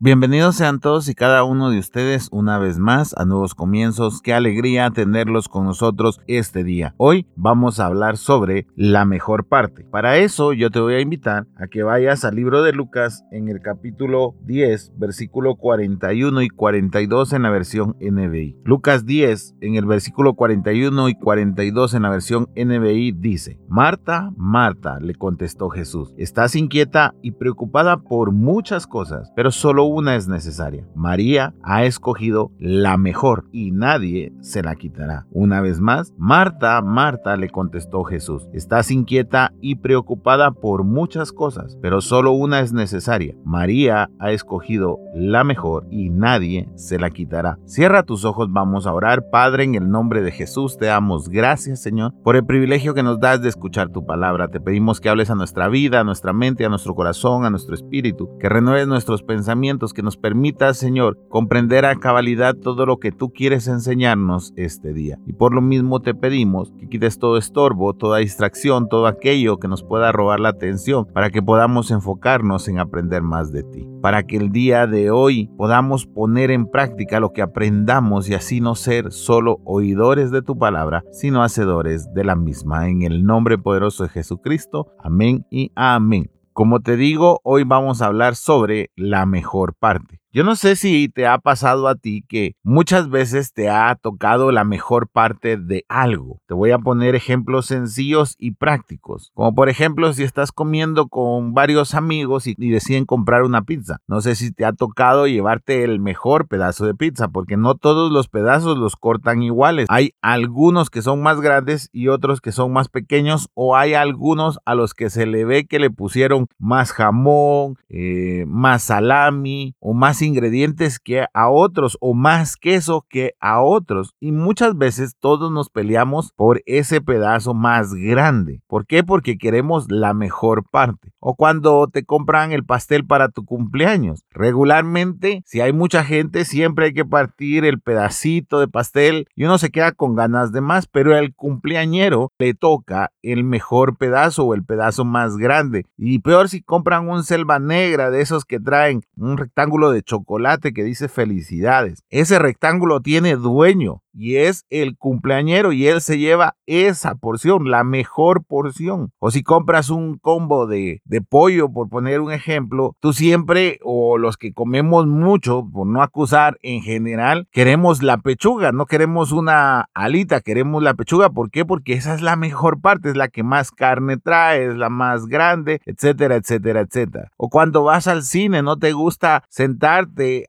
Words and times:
Bienvenidos 0.00 0.54
sean 0.54 0.78
todos 0.78 1.08
y 1.08 1.14
cada 1.16 1.42
uno 1.42 1.70
de 1.70 1.80
ustedes 1.80 2.28
una 2.30 2.60
vez 2.60 2.78
más 2.78 3.16
a 3.18 3.24
Nuevos 3.24 3.56
Comienzos. 3.56 4.22
Qué 4.22 4.32
alegría 4.32 4.88
tenerlos 4.92 5.48
con 5.48 5.64
nosotros 5.64 6.20
este 6.28 6.62
día. 6.62 6.94
Hoy 6.98 7.26
vamos 7.34 7.80
a 7.80 7.86
hablar 7.86 8.16
sobre 8.16 8.68
la 8.76 9.04
mejor 9.04 9.48
parte. 9.48 9.84
Para 9.90 10.18
eso 10.18 10.52
yo 10.52 10.70
te 10.70 10.78
voy 10.78 10.94
a 10.94 11.00
invitar 11.00 11.48
a 11.56 11.66
que 11.66 11.82
vayas 11.82 12.24
al 12.24 12.36
libro 12.36 12.62
de 12.62 12.72
Lucas 12.72 13.24
en 13.32 13.48
el 13.48 13.60
capítulo 13.60 14.36
10, 14.44 14.92
versículo 14.98 15.56
41 15.56 16.42
y 16.42 16.48
42 16.48 17.32
en 17.32 17.42
la 17.42 17.50
versión 17.50 17.96
NBI. 18.00 18.56
Lucas 18.62 19.04
10 19.04 19.56
en 19.60 19.74
el 19.74 19.84
versículo 19.84 20.34
41 20.34 21.08
y 21.08 21.16
42 21.16 21.94
en 21.94 22.02
la 22.02 22.10
versión 22.10 22.48
NBI 22.54 23.10
dice, 23.18 23.58
Marta, 23.66 24.30
Marta, 24.36 25.00
le 25.00 25.16
contestó 25.16 25.70
Jesús, 25.70 26.14
estás 26.16 26.54
inquieta 26.54 27.16
y 27.20 27.32
preocupada 27.32 27.96
por 27.96 28.30
muchas 28.30 28.86
cosas, 28.86 29.32
pero 29.34 29.50
solo 29.50 29.87
una 29.88 30.16
es 30.16 30.28
necesaria. 30.28 30.86
María 30.94 31.54
ha 31.62 31.84
escogido 31.84 32.52
la 32.58 32.96
mejor 32.96 33.46
y 33.52 33.70
nadie 33.70 34.32
se 34.40 34.62
la 34.62 34.76
quitará. 34.76 35.26
Una 35.30 35.60
vez 35.60 35.80
más, 35.80 36.14
Marta, 36.16 36.80
Marta, 36.82 37.36
le 37.36 37.50
contestó 37.50 38.04
Jesús, 38.04 38.48
estás 38.52 38.90
inquieta 38.90 39.52
y 39.60 39.76
preocupada 39.76 40.50
por 40.52 40.84
muchas 40.84 41.32
cosas, 41.32 41.76
pero 41.82 42.00
solo 42.00 42.32
una 42.32 42.60
es 42.60 42.72
necesaria. 42.72 43.34
María 43.44 44.10
ha 44.18 44.32
escogido 44.32 44.98
la 45.14 45.44
mejor 45.44 45.86
y 45.90 46.10
nadie 46.10 46.68
se 46.76 46.98
la 46.98 47.10
quitará. 47.10 47.58
Cierra 47.64 48.02
tus 48.02 48.24
ojos, 48.24 48.48
vamos 48.50 48.86
a 48.86 48.92
orar. 48.92 49.30
Padre, 49.30 49.64
en 49.64 49.74
el 49.74 49.90
nombre 49.90 50.22
de 50.22 50.30
Jesús, 50.30 50.78
te 50.78 50.86
damos 50.86 51.28
gracias, 51.28 51.80
Señor, 51.80 52.14
por 52.22 52.36
el 52.36 52.46
privilegio 52.46 52.94
que 52.94 53.02
nos 53.02 53.20
das 53.20 53.42
de 53.42 53.48
escuchar 53.48 53.88
tu 53.88 54.04
palabra. 54.06 54.48
Te 54.48 54.60
pedimos 54.60 55.00
que 55.00 55.08
hables 55.08 55.30
a 55.30 55.34
nuestra 55.34 55.68
vida, 55.68 56.00
a 56.00 56.04
nuestra 56.04 56.32
mente, 56.32 56.64
a 56.64 56.68
nuestro 56.68 56.94
corazón, 56.94 57.44
a 57.44 57.50
nuestro 57.50 57.74
espíritu, 57.74 58.30
que 58.38 58.48
renueves 58.48 58.86
nuestros 58.86 59.22
pensamientos 59.22 59.77
que 59.86 60.02
nos 60.02 60.16
permita, 60.16 60.74
Señor, 60.74 61.18
comprender 61.28 61.84
a 61.84 61.96
cabalidad 61.96 62.54
todo 62.54 62.84
lo 62.84 62.98
que 62.98 63.12
tú 63.12 63.32
quieres 63.32 63.68
enseñarnos 63.68 64.52
este 64.56 64.92
día. 64.92 65.18
Y 65.26 65.32
por 65.32 65.54
lo 65.54 65.60
mismo 65.60 66.00
te 66.00 66.14
pedimos 66.14 66.72
que 66.78 66.88
quites 66.88 67.18
todo 67.18 67.38
estorbo, 67.38 67.94
toda 67.94 68.18
distracción, 68.18 68.88
todo 68.88 69.06
aquello 69.06 69.58
que 69.58 69.68
nos 69.68 69.82
pueda 69.82 70.12
robar 70.12 70.40
la 70.40 70.50
atención, 70.50 71.06
para 71.06 71.30
que 71.30 71.42
podamos 71.42 71.90
enfocarnos 71.90 72.68
en 72.68 72.78
aprender 72.78 73.22
más 73.22 73.52
de 73.52 73.62
ti. 73.62 73.88
Para 74.02 74.24
que 74.24 74.36
el 74.36 74.50
día 74.50 74.86
de 74.86 75.10
hoy 75.10 75.48
podamos 75.56 76.06
poner 76.06 76.50
en 76.50 76.66
práctica 76.66 77.20
lo 77.20 77.32
que 77.32 77.42
aprendamos 77.42 78.28
y 78.28 78.34
así 78.34 78.60
no 78.60 78.74
ser 78.74 79.12
solo 79.12 79.60
oidores 79.64 80.30
de 80.30 80.42
tu 80.42 80.58
palabra, 80.58 81.04
sino 81.12 81.42
hacedores 81.42 82.12
de 82.14 82.24
la 82.24 82.36
misma. 82.36 82.88
En 82.88 83.02
el 83.02 83.24
nombre 83.24 83.58
poderoso 83.58 84.02
de 84.04 84.08
Jesucristo. 84.08 84.88
Amén 84.98 85.46
y 85.50 85.70
amén. 85.74 86.30
Como 86.58 86.80
te 86.80 86.96
digo, 86.96 87.40
hoy 87.44 87.62
vamos 87.62 88.02
a 88.02 88.06
hablar 88.06 88.34
sobre 88.34 88.90
la 88.96 89.26
mejor 89.26 89.74
parte. 89.74 90.17
Yo 90.30 90.44
no 90.44 90.56
sé 90.56 90.76
si 90.76 91.08
te 91.08 91.26
ha 91.26 91.38
pasado 91.38 91.88
a 91.88 91.94
ti 91.94 92.22
que 92.28 92.54
muchas 92.62 93.08
veces 93.08 93.54
te 93.54 93.70
ha 93.70 93.94
tocado 93.94 94.52
la 94.52 94.62
mejor 94.62 95.08
parte 95.08 95.56
de 95.56 95.86
algo. 95.88 96.42
Te 96.46 96.52
voy 96.52 96.70
a 96.70 96.78
poner 96.78 97.14
ejemplos 97.14 97.64
sencillos 97.64 98.36
y 98.38 98.50
prácticos. 98.50 99.32
Como 99.32 99.54
por 99.54 99.70
ejemplo 99.70 100.12
si 100.12 100.24
estás 100.24 100.52
comiendo 100.52 101.08
con 101.08 101.54
varios 101.54 101.94
amigos 101.94 102.46
y, 102.46 102.54
deciden 102.58 103.06
comprar 103.06 103.42
una 103.42 103.62
pizza. 103.62 104.00
No 104.06 104.20
sé 104.20 104.34
si 104.34 104.52
te 104.52 104.66
ha 104.66 104.74
tocado 104.74 105.26
llevarte 105.26 105.82
el 105.82 105.98
mejor 105.98 106.46
pedazo 106.46 106.84
de 106.84 106.94
pizza 106.94 107.28
porque 107.28 107.56
no 107.56 107.76
todos 107.76 108.12
los 108.12 108.28
pedazos 108.28 108.76
los 108.76 108.96
cortan 108.96 109.42
iguales. 109.42 109.86
Hay 109.88 110.12
algunos 110.20 110.90
que 110.90 111.00
son 111.00 111.22
más 111.22 111.40
grandes 111.40 111.88
y 111.90 112.08
otros 112.08 112.42
que 112.42 112.52
son 112.52 112.74
más 112.74 112.90
pequeños 112.90 113.48
o 113.54 113.76
hay 113.76 113.94
algunos 113.94 114.58
a 114.66 114.74
los 114.74 114.92
que 114.92 115.08
se 115.08 115.24
le 115.24 115.46
ve 115.46 115.66
que 115.66 115.78
le 115.78 115.88
pusieron 115.88 116.48
más 116.58 116.92
jamón, 116.92 117.76
eh, 117.88 118.44
más 118.46 118.82
salami 118.82 119.74
o 119.80 119.94
más 119.94 120.17
ingredientes 120.22 120.98
que 120.98 121.26
a 121.32 121.48
otros 121.48 121.96
o 122.00 122.14
más 122.14 122.56
queso 122.56 123.06
que 123.08 123.34
a 123.40 123.60
otros. 123.60 124.14
Y 124.20 124.32
muchas 124.32 124.76
veces 124.76 125.16
todos 125.18 125.50
nos 125.50 125.70
peleamos 125.70 126.32
por 126.32 126.62
ese 126.66 127.00
pedazo 127.00 127.54
más 127.54 127.94
grande. 127.94 128.62
¿Por 128.66 128.86
qué? 128.86 129.04
Porque 129.04 129.38
queremos 129.38 129.90
la 129.90 130.14
mejor 130.14 130.64
parte. 130.68 131.12
O 131.20 131.34
cuando 131.34 131.88
te 131.88 132.04
compran 132.04 132.52
el 132.52 132.64
pastel 132.64 133.06
para 133.06 133.28
tu 133.28 133.44
cumpleaños. 133.44 134.24
Regularmente, 134.30 135.42
si 135.46 135.60
hay 135.60 135.72
mucha 135.72 136.04
gente, 136.04 136.44
siempre 136.44 136.86
hay 136.86 136.94
que 136.94 137.04
partir 137.04 137.64
el 137.64 137.80
pedacito 137.80 138.60
de 138.60 138.68
pastel 138.68 139.26
y 139.34 139.44
uno 139.44 139.58
se 139.58 139.70
queda 139.70 139.92
con 139.92 140.14
ganas 140.14 140.52
de 140.52 140.60
más, 140.60 140.86
pero 140.86 141.14
al 141.14 141.34
cumpleañero 141.34 142.32
le 142.38 142.54
toca 142.54 143.10
el 143.22 143.44
mejor 143.44 143.96
pedazo 143.96 144.44
o 144.44 144.54
el 144.54 144.64
pedazo 144.64 145.04
más 145.04 145.36
grande. 145.36 145.86
Y 145.96 146.20
peor 146.20 146.48
si 146.48 146.62
compran 146.62 147.08
un 147.08 147.24
selva 147.24 147.58
negra 147.58 148.10
de 148.10 148.20
esos 148.20 148.44
que 148.44 148.60
traen 148.60 149.02
un 149.16 149.36
rectángulo 149.36 149.90
de 149.90 150.02
chocolate 150.08 150.72
que 150.72 150.82
dice 150.82 151.08
felicidades. 151.08 152.02
Ese 152.08 152.38
rectángulo 152.38 153.00
tiene 153.00 153.36
dueño 153.36 154.02
y 154.12 154.36
es 154.36 154.64
el 154.68 154.96
cumpleañero 154.96 155.72
y 155.72 155.86
él 155.86 156.00
se 156.00 156.18
lleva 156.18 156.56
esa 156.66 157.14
porción, 157.14 157.70
la 157.70 157.84
mejor 157.84 158.44
porción. 158.44 159.12
O 159.20 159.30
si 159.30 159.44
compras 159.44 159.90
un 159.90 160.18
combo 160.18 160.66
de, 160.66 161.00
de 161.04 161.20
pollo, 161.20 161.70
por 161.70 161.88
poner 161.88 162.20
un 162.20 162.32
ejemplo, 162.32 162.96
tú 162.98 163.12
siempre 163.12 163.78
o 163.84 164.18
los 164.18 164.36
que 164.36 164.52
comemos 164.52 165.06
mucho, 165.06 165.64
por 165.72 165.86
no 165.86 166.02
acusar 166.02 166.58
en 166.62 166.82
general, 166.82 167.46
queremos 167.52 168.02
la 168.02 168.18
pechuga, 168.18 168.72
no 168.72 168.86
queremos 168.86 169.30
una 169.30 169.88
alita, 169.94 170.40
queremos 170.40 170.82
la 170.82 170.94
pechuga. 170.94 171.30
¿Por 171.30 171.50
qué? 171.52 171.64
Porque 171.64 171.92
esa 171.92 172.14
es 172.14 172.22
la 172.22 172.34
mejor 172.34 172.80
parte, 172.80 173.10
es 173.10 173.16
la 173.16 173.28
que 173.28 173.44
más 173.44 173.70
carne 173.70 174.16
trae, 174.16 174.66
es 174.66 174.76
la 174.76 174.88
más 174.88 175.26
grande, 175.26 175.80
etcétera, 175.86 176.34
etcétera, 176.34 176.80
etcétera. 176.80 177.30
O 177.36 177.48
cuando 177.48 177.84
vas 177.84 178.08
al 178.08 178.24
cine, 178.24 178.62
no 178.62 178.78
te 178.78 178.92
gusta 178.92 179.44